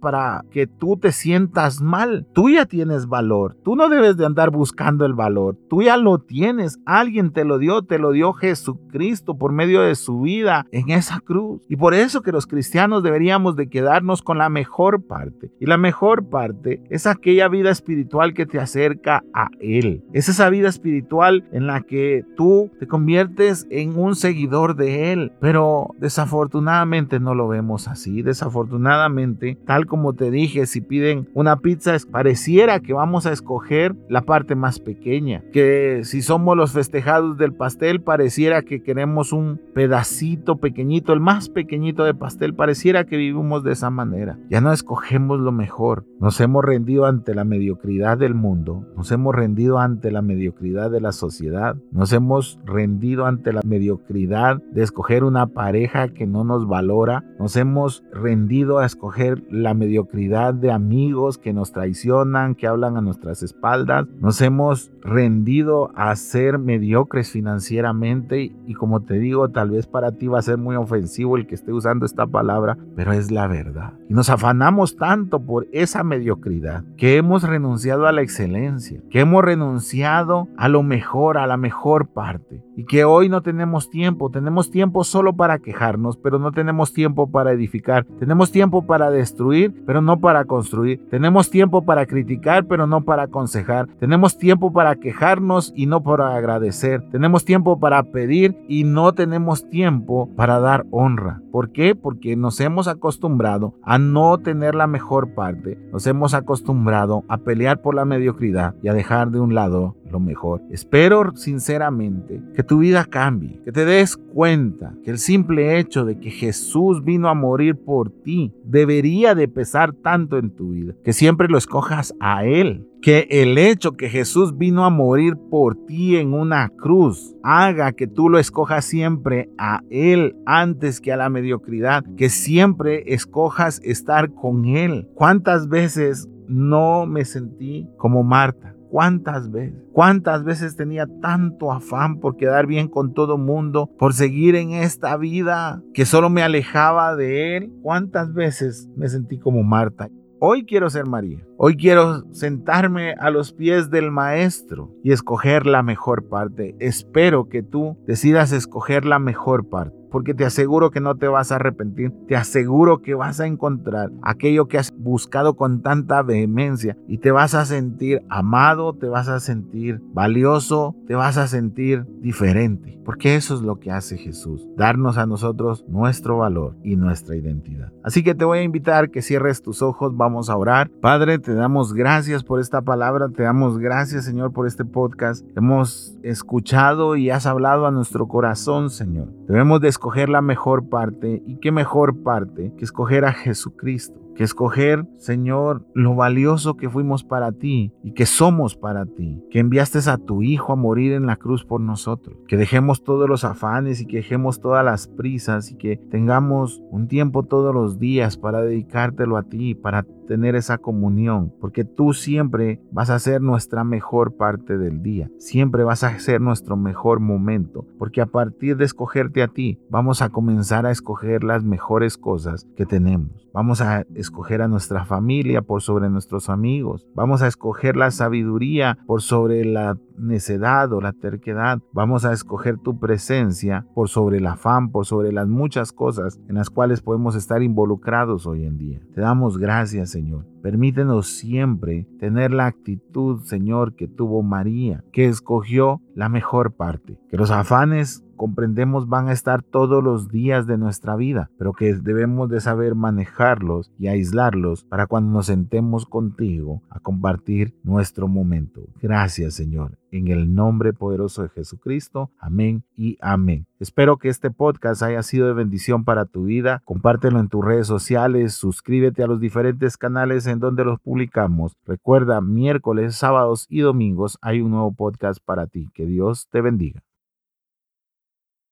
para 0.00 0.44
que 0.50 0.66
tú 0.66 0.96
te 0.96 1.12
sientas 1.12 1.80
mal. 1.80 2.26
Tú 2.32 2.50
ya 2.50 2.66
tienes 2.66 3.06
valor, 3.06 3.56
tú 3.64 3.76
no 3.76 3.88
debes 3.88 4.16
de 4.16 4.26
andar 4.26 4.50
buscando 4.50 5.04
el 5.06 5.14
valor, 5.14 5.56
tú 5.68 5.82
ya 5.82 5.96
lo 5.96 6.18
tienes, 6.18 6.78
alguien 6.84 7.32
te 7.32 7.44
lo 7.44 7.58
dio, 7.58 7.82
te 7.82 7.98
lo 7.98 8.12
dio 8.12 8.32
Jesucristo 8.32 9.36
por 9.36 9.52
medio 9.52 9.82
de 9.82 9.94
su 9.94 10.20
vida 10.20 10.66
en 10.72 10.90
esa 10.90 11.20
cruz. 11.20 11.62
Y 11.68 11.76
por 11.76 11.94
eso 11.94 12.22
que 12.22 12.32
los 12.32 12.46
cristianos 12.46 13.02
deberíamos 13.02 13.56
de 13.56 13.68
quedarnos 13.68 14.22
con 14.22 14.38
la 14.38 14.48
mejor 14.48 15.02
parte. 15.02 15.50
Y 15.58 15.66
la 15.66 15.78
mejor 15.78 16.28
parte 16.28 16.82
es 16.90 17.06
aquella 17.06 17.48
vida 17.48 17.70
espiritual 17.70 18.34
que 18.34 18.46
te 18.46 18.58
acerca 18.58 19.24
a 19.32 19.48
Él. 19.60 20.04
Es 20.12 20.28
esa 20.28 20.50
vida 20.50 20.68
espiritual 20.68 21.44
en 21.52 21.66
la 21.66 21.82
que 21.82 22.24
tú 22.36 22.70
te 22.78 22.86
conviertes 22.86 23.66
en 23.70 23.98
un 23.98 24.16
seguidor 24.16 24.76
de 24.76 25.12
Él. 25.12 25.32
Pero 25.40 25.88
desafortunadamente 25.98 27.20
no 27.20 27.34
lo 27.34 27.48
vemos 27.48 27.88
así. 27.88 28.22
Desafortunadamente, 28.22 29.35
tal 29.64 29.86
como 29.86 30.12
te 30.12 30.30
dije, 30.30 30.66
si 30.66 30.80
piden 30.80 31.28
una 31.34 31.58
pizza, 31.58 31.96
pareciera 32.10 32.80
que 32.80 32.92
vamos 32.92 33.26
a 33.26 33.32
escoger 33.32 33.96
la 34.08 34.22
parte 34.22 34.54
más 34.54 34.78
pequeña. 34.78 35.42
Que 35.52 36.02
si 36.04 36.22
somos 36.22 36.56
los 36.56 36.72
festejados 36.72 37.38
del 37.38 37.52
pastel, 37.52 38.00
pareciera 38.00 38.62
que 38.62 38.82
queremos 38.82 39.32
un 39.32 39.60
pedacito 39.74 40.56
pequeñito, 40.56 41.12
el 41.12 41.20
más 41.20 41.48
pequeñito 41.48 42.04
de 42.04 42.14
pastel. 42.14 42.54
Pareciera 42.54 43.04
que 43.04 43.16
vivimos 43.16 43.64
de 43.64 43.72
esa 43.72 43.90
manera. 43.90 44.38
Ya 44.48 44.60
no 44.60 44.72
escogemos 44.72 45.40
lo 45.40 45.52
mejor. 45.52 46.04
Nos 46.20 46.36
nos 46.36 46.42
hemos 46.42 46.66
rendido 46.66 47.06
ante 47.06 47.34
la 47.34 47.44
mediocridad 47.44 48.18
del 48.18 48.34
mundo, 48.34 48.86
nos 48.94 49.10
hemos 49.10 49.34
rendido 49.34 49.78
ante 49.78 50.10
la 50.10 50.20
mediocridad 50.20 50.90
de 50.90 51.00
la 51.00 51.12
sociedad, 51.12 51.76
nos 51.92 52.12
hemos 52.12 52.60
rendido 52.66 53.24
ante 53.24 53.54
la 53.54 53.62
mediocridad 53.64 54.62
de 54.70 54.82
escoger 54.82 55.24
una 55.24 55.46
pareja 55.46 56.08
que 56.08 56.26
no 56.26 56.44
nos 56.44 56.68
valora, 56.68 57.24
nos 57.38 57.56
hemos 57.56 58.04
rendido 58.12 58.80
a 58.80 58.84
escoger 58.84 59.25
la 59.50 59.74
mediocridad 59.74 60.54
de 60.54 60.70
amigos 60.70 61.38
que 61.38 61.52
nos 61.52 61.72
traicionan, 61.72 62.54
que 62.54 62.66
hablan 62.66 62.96
a 62.96 63.00
nuestras 63.00 63.42
espaldas, 63.42 64.06
nos 64.20 64.40
hemos 64.40 64.92
rendido 65.02 65.90
a 65.94 66.14
ser 66.16 66.58
mediocres 66.58 67.30
financieramente 67.30 68.52
y 68.66 68.74
como 68.74 69.02
te 69.02 69.14
digo, 69.14 69.48
tal 69.50 69.70
vez 69.70 69.86
para 69.86 70.12
ti 70.12 70.26
va 70.26 70.38
a 70.38 70.42
ser 70.42 70.58
muy 70.58 70.76
ofensivo 70.76 71.36
el 71.36 71.46
que 71.46 71.54
esté 71.54 71.72
usando 71.72 72.06
esta 72.06 72.26
palabra, 72.26 72.76
pero 72.94 73.12
es 73.12 73.30
la 73.30 73.46
verdad. 73.46 73.94
Y 74.08 74.14
nos 74.14 74.30
afanamos 74.30 74.96
tanto 74.96 75.40
por 75.40 75.66
esa 75.72 76.04
mediocridad 76.04 76.84
que 76.96 77.16
hemos 77.16 77.42
renunciado 77.42 78.06
a 78.06 78.12
la 78.12 78.22
excelencia, 78.22 79.00
que 79.10 79.20
hemos 79.20 79.44
renunciado 79.44 80.48
a 80.56 80.68
lo 80.68 80.82
mejor, 80.82 81.38
a 81.38 81.46
la 81.46 81.56
mejor 81.56 82.08
parte, 82.08 82.62
y 82.76 82.84
que 82.84 83.04
hoy 83.04 83.28
no 83.28 83.40
tenemos 83.40 83.90
tiempo, 83.90 84.30
tenemos 84.30 84.70
tiempo 84.70 85.02
solo 85.02 85.34
para 85.34 85.58
quejarnos, 85.58 86.16
pero 86.16 86.38
no 86.38 86.52
tenemos 86.52 86.92
tiempo 86.92 87.30
para 87.30 87.52
edificar, 87.52 88.04
tenemos 88.18 88.52
tiempo 88.52 88.86
para 88.86 89.10
destruir, 89.10 89.74
pero 89.86 90.02
no 90.02 90.20
para 90.20 90.44
construir. 90.44 91.00
Tenemos 91.10 91.50
tiempo 91.50 91.84
para 91.84 92.06
criticar, 92.06 92.66
pero 92.66 92.86
no 92.86 93.04
para 93.04 93.24
aconsejar. 93.24 93.86
Tenemos 93.98 94.38
tiempo 94.38 94.72
para 94.72 94.96
quejarnos 94.96 95.72
y 95.74 95.86
no 95.86 96.02
para 96.02 96.36
agradecer. 96.36 97.02
Tenemos 97.10 97.44
tiempo 97.44 97.78
para 97.78 98.02
pedir 98.04 98.56
y 98.68 98.84
no 98.84 99.12
tenemos 99.12 99.68
tiempo 99.68 100.28
para 100.36 100.60
dar 100.60 100.86
honra. 100.90 101.40
¿Por 101.50 101.70
qué? 101.70 101.94
Porque 101.94 102.36
nos 102.36 102.60
hemos 102.60 102.88
acostumbrado 102.88 103.74
a 103.82 103.98
no 103.98 104.38
tener 104.38 104.74
la 104.74 104.86
mejor 104.86 105.34
parte. 105.34 105.78
Nos 105.92 106.06
hemos 106.06 106.34
acostumbrado 106.34 107.24
a 107.28 107.38
pelear 107.38 107.80
por 107.80 107.94
la 107.94 108.04
mediocridad 108.04 108.74
y 108.82 108.88
a 108.88 108.94
dejar 108.94 109.30
de 109.30 109.40
un 109.40 109.54
lado 109.54 109.96
lo 110.10 110.20
mejor. 110.20 110.62
Espero 110.70 111.34
sinceramente 111.34 112.42
que 112.54 112.62
tu 112.62 112.78
vida 112.78 113.04
cambie, 113.04 113.60
que 113.64 113.72
te 113.72 113.84
des 113.84 114.16
cuenta 114.16 114.94
que 115.04 115.10
el 115.10 115.18
simple 115.18 115.78
hecho 115.78 116.04
de 116.04 116.18
que 116.18 116.30
Jesús 116.30 117.04
vino 117.04 117.28
a 117.28 117.34
morir 117.34 117.76
por 117.76 118.10
ti 118.10 118.52
debería 118.64 119.34
de 119.34 119.48
pesar 119.48 119.92
tanto 119.92 120.38
en 120.38 120.50
tu 120.50 120.70
vida, 120.70 120.94
que 121.04 121.12
siempre 121.12 121.48
lo 121.48 121.58
escojas 121.58 122.14
a 122.20 122.44
Él. 122.44 122.88
Que 123.02 123.28
el 123.30 123.56
hecho 123.56 123.92
que 123.92 124.08
Jesús 124.08 124.56
vino 124.58 124.84
a 124.84 124.90
morir 124.90 125.36
por 125.50 125.76
ti 125.86 126.16
en 126.16 126.32
una 126.32 126.70
cruz 126.70 127.36
haga 127.44 127.92
que 127.92 128.08
tú 128.08 128.28
lo 128.28 128.38
escojas 128.38 128.84
siempre 128.84 129.48
a 129.58 129.82
Él 129.90 130.34
antes 130.44 131.00
que 131.00 131.12
a 131.12 131.16
la 131.16 131.28
mediocridad, 131.28 132.04
que 132.16 132.30
siempre 132.30 133.04
escojas 133.14 133.80
estar 133.84 134.32
con 134.32 134.64
Él. 134.64 135.08
¿Cuántas 135.14 135.68
veces 135.68 136.28
no 136.48 137.06
me 137.06 137.24
sentí 137.24 137.86
como 137.96 138.24
Marta? 138.24 138.75
¿Cuántas 138.90 139.50
veces? 139.50 139.74
¿Cuántas 139.92 140.44
veces 140.44 140.76
tenía 140.76 141.06
tanto 141.20 141.72
afán 141.72 142.18
por 142.20 142.36
quedar 142.36 142.66
bien 142.66 142.88
con 142.88 143.14
todo 143.14 143.38
mundo, 143.38 143.90
por 143.98 144.14
seguir 144.14 144.54
en 144.56 144.72
esta 144.72 145.16
vida 145.16 145.82
que 145.94 146.06
solo 146.06 146.30
me 146.30 146.42
alejaba 146.42 147.16
de 147.16 147.56
él? 147.56 147.72
¿Cuántas 147.82 148.32
veces 148.32 148.88
me 148.96 149.08
sentí 149.08 149.38
como 149.38 149.62
Marta? 149.62 150.08
Hoy 150.38 150.66
quiero 150.66 150.90
ser 150.90 151.06
María. 151.06 151.38
Hoy 151.56 151.76
quiero 151.76 152.30
sentarme 152.32 153.14
a 153.18 153.30
los 153.30 153.52
pies 153.54 153.90
del 153.90 154.10
Maestro 154.10 154.90
y 155.02 155.12
escoger 155.12 155.64
la 155.64 155.82
mejor 155.82 156.28
parte. 156.28 156.76
Espero 156.78 157.48
que 157.48 157.62
tú 157.62 157.96
decidas 158.06 158.52
escoger 158.52 159.06
la 159.06 159.18
mejor 159.18 159.68
parte 159.68 159.96
porque 160.16 160.32
te 160.32 160.46
aseguro 160.46 160.90
que 160.90 161.02
no 161.02 161.16
te 161.16 161.28
vas 161.28 161.52
a 161.52 161.56
arrepentir, 161.56 162.10
te 162.26 162.36
aseguro 162.36 163.02
que 163.02 163.14
vas 163.14 163.38
a 163.38 163.46
encontrar 163.46 164.10
aquello 164.22 164.66
que 164.66 164.78
has 164.78 164.96
buscado 164.96 165.56
con 165.56 165.82
tanta 165.82 166.22
vehemencia 166.22 166.96
y 167.06 167.18
te 167.18 167.32
vas 167.32 167.54
a 167.54 167.66
sentir 167.66 168.22
amado, 168.30 168.94
te 168.94 169.08
vas 169.08 169.28
a 169.28 169.40
sentir 169.40 170.00
valioso, 170.14 170.96
te 171.06 171.14
vas 171.14 171.36
a 171.36 171.48
sentir 171.48 172.06
diferente, 172.22 172.98
porque 173.04 173.36
eso 173.36 173.54
es 173.56 173.60
lo 173.60 173.78
que 173.78 173.90
hace 173.90 174.16
Jesús, 174.16 174.66
darnos 174.74 175.18
a 175.18 175.26
nosotros 175.26 175.84
nuestro 175.86 176.38
valor 176.38 176.76
y 176.82 176.96
nuestra 176.96 177.36
identidad. 177.36 177.92
Así 178.02 178.24
que 178.24 178.34
te 178.34 178.46
voy 178.46 178.60
a 178.60 178.62
invitar 178.62 179.10
que 179.10 179.20
cierres 179.20 179.60
tus 179.60 179.82
ojos, 179.82 180.16
vamos 180.16 180.48
a 180.48 180.56
orar. 180.56 180.88
Padre, 181.02 181.38
te 181.38 181.52
damos 181.52 181.92
gracias 181.92 182.42
por 182.42 182.58
esta 182.58 182.80
palabra, 182.80 183.28
te 183.28 183.42
damos 183.42 183.76
gracias 183.76 184.24
Señor 184.24 184.54
por 184.54 184.66
este 184.66 184.86
podcast. 184.86 185.46
Hemos 185.54 186.16
escuchado 186.22 187.16
y 187.16 187.28
has 187.28 187.44
hablado 187.44 187.86
a 187.86 187.90
nuestro 187.90 188.26
corazón, 188.28 188.88
Señor. 188.88 189.28
Debemos 189.46 189.82
de 189.82 189.88
escoger 190.06 190.28
la 190.28 190.40
mejor 190.40 190.88
parte 190.88 191.42
y 191.44 191.56
qué 191.56 191.72
mejor 191.72 192.22
parte 192.22 192.72
que 192.78 192.84
escoger 192.84 193.24
a 193.24 193.32
Jesucristo 193.32 194.25
que 194.36 194.44
escoger, 194.44 195.04
Señor, 195.16 195.84
lo 195.94 196.14
valioso 196.14 196.76
que 196.76 196.88
fuimos 196.88 197.24
para 197.24 197.52
ti 197.52 197.92
y 198.04 198.12
que 198.12 198.26
somos 198.26 198.76
para 198.76 199.06
ti, 199.06 199.42
que 199.50 199.58
enviaste 199.58 199.96
a 200.06 200.18
tu 200.18 200.42
Hijo 200.42 200.74
a 200.74 200.76
morir 200.76 201.12
en 201.12 201.26
la 201.26 201.36
cruz 201.36 201.64
por 201.64 201.80
nosotros, 201.80 202.36
que 202.46 202.58
dejemos 202.58 203.02
todos 203.02 203.28
los 203.28 203.44
afanes 203.44 204.02
y 204.02 204.06
que 204.06 204.18
dejemos 204.18 204.60
todas 204.60 204.84
las 204.84 205.08
prisas 205.08 205.72
y 205.72 205.76
que 205.76 205.96
tengamos 205.96 206.82
un 206.90 207.08
tiempo 207.08 207.44
todos 207.44 207.74
los 207.74 207.98
días 207.98 208.36
para 208.36 208.60
dedicártelo 208.60 209.38
a 209.38 209.44
ti, 209.44 209.74
para 209.74 210.04
tener 210.26 210.54
esa 210.56 210.78
comunión, 210.78 211.54
porque 211.60 211.84
tú 211.84 212.12
siempre 212.12 212.80
vas 212.90 213.10
a 213.10 213.18
ser 213.18 213.40
nuestra 213.40 213.84
mejor 213.84 214.36
parte 214.36 214.76
del 214.76 215.02
día, 215.02 215.30
siempre 215.38 215.84
vas 215.84 216.04
a 216.04 216.18
ser 216.18 216.40
nuestro 216.40 216.76
mejor 216.76 217.20
momento, 217.20 217.86
porque 217.98 218.20
a 218.20 218.26
partir 218.26 218.76
de 218.76 218.84
escogerte 218.84 219.42
a 219.42 219.48
ti, 219.48 219.80
vamos 219.88 220.20
a 220.20 220.28
comenzar 220.28 220.84
a 220.84 220.90
escoger 220.90 221.44
las 221.44 221.64
mejores 221.64 222.18
cosas 222.18 222.66
que 222.76 222.84
tenemos. 222.84 223.46
Vamos 223.52 223.80
a 223.80 224.04
escoger 224.26 224.60
a 224.60 224.68
nuestra 224.68 225.04
familia 225.04 225.62
por 225.62 225.82
sobre 225.82 226.10
nuestros 226.10 226.48
amigos. 226.50 227.06
Vamos 227.14 227.42
a 227.42 227.46
escoger 227.46 227.96
la 227.96 228.10
sabiduría 228.10 228.98
por 229.06 229.22
sobre 229.22 229.64
la 229.64 229.96
necedad 230.18 230.92
o 230.92 231.00
la 231.00 231.12
terquedad. 231.12 231.80
Vamos 231.92 232.24
a 232.24 232.32
escoger 232.32 232.78
tu 232.78 232.98
presencia 232.98 233.86
por 233.94 234.08
sobre 234.08 234.38
el 234.38 234.46
afán, 234.46 234.90
por 234.90 235.06
sobre 235.06 235.32
las 235.32 235.48
muchas 235.48 235.92
cosas 235.92 236.40
en 236.48 236.56
las 236.56 236.70
cuales 236.70 237.00
podemos 237.00 237.34
estar 237.34 237.62
involucrados 237.62 238.46
hoy 238.46 238.64
en 238.64 238.78
día. 238.78 239.00
Te 239.14 239.20
damos 239.20 239.58
gracias, 239.58 240.10
Señor. 240.10 240.46
Permítenos 240.62 241.28
siempre 241.28 242.08
tener 242.18 242.52
la 242.52 242.66
actitud, 242.66 243.42
Señor, 243.42 243.94
que 243.94 244.08
tuvo 244.08 244.42
María, 244.42 245.04
que 245.12 245.26
escogió 245.26 246.00
la 246.14 246.28
mejor 246.28 246.72
parte. 246.72 247.20
Que 247.30 247.36
los 247.36 247.52
afanes 247.52 248.24
comprendemos 248.36 249.08
van 249.08 249.28
a 249.28 249.32
estar 249.32 249.62
todos 249.62 250.02
los 250.02 250.28
días 250.28 250.66
de 250.66 250.78
nuestra 250.78 251.16
vida, 251.16 251.50
pero 251.58 251.72
que 251.72 251.94
debemos 251.94 252.48
de 252.48 252.60
saber 252.60 252.94
manejarlos 252.94 253.92
y 253.98 254.08
aislarlos 254.08 254.84
para 254.84 255.06
cuando 255.06 255.32
nos 255.32 255.46
sentemos 255.46 256.06
contigo 256.06 256.82
a 256.90 257.00
compartir 257.00 257.74
nuestro 257.82 258.28
momento. 258.28 258.82
Gracias 259.00 259.54
Señor. 259.54 259.98
En 260.16 260.28
el 260.28 260.54
nombre 260.54 260.94
poderoso 260.94 261.42
de 261.42 261.50
Jesucristo. 261.50 262.30
Amén 262.38 262.82
y 262.96 263.18
amén. 263.20 263.66
Espero 263.80 264.16
que 264.16 264.30
este 264.30 264.50
podcast 264.50 265.02
haya 265.02 265.22
sido 265.22 265.46
de 265.46 265.52
bendición 265.52 266.04
para 266.04 266.24
tu 266.24 266.44
vida. 266.44 266.80
Compártelo 266.86 267.38
en 267.38 267.48
tus 267.48 267.62
redes 267.62 267.86
sociales. 267.86 268.54
Suscríbete 268.54 269.22
a 269.22 269.26
los 269.26 269.40
diferentes 269.40 269.98
canales 269.98 270.46
en 270.46 270.58
donde 270.58 270.86
los 270.86 271.00
publicamos. 271.00 271.76
Recuerda, 271.84 272.40
miércoles, 272.40 273.14
sábados 273.14 273.66
y 273.68 273.80
domingos 273.80 274.38
hay 274.40 274.62
un 274.62 274.70
nuevo 274.70 274.94
podcast 274.94 275.38
para 275.44 275.66
ti. 275.66 275.90
Que 275.92 276.06
Dios 276.06 276.48
te 276.50 276.62
bendiga. 276.62 277.05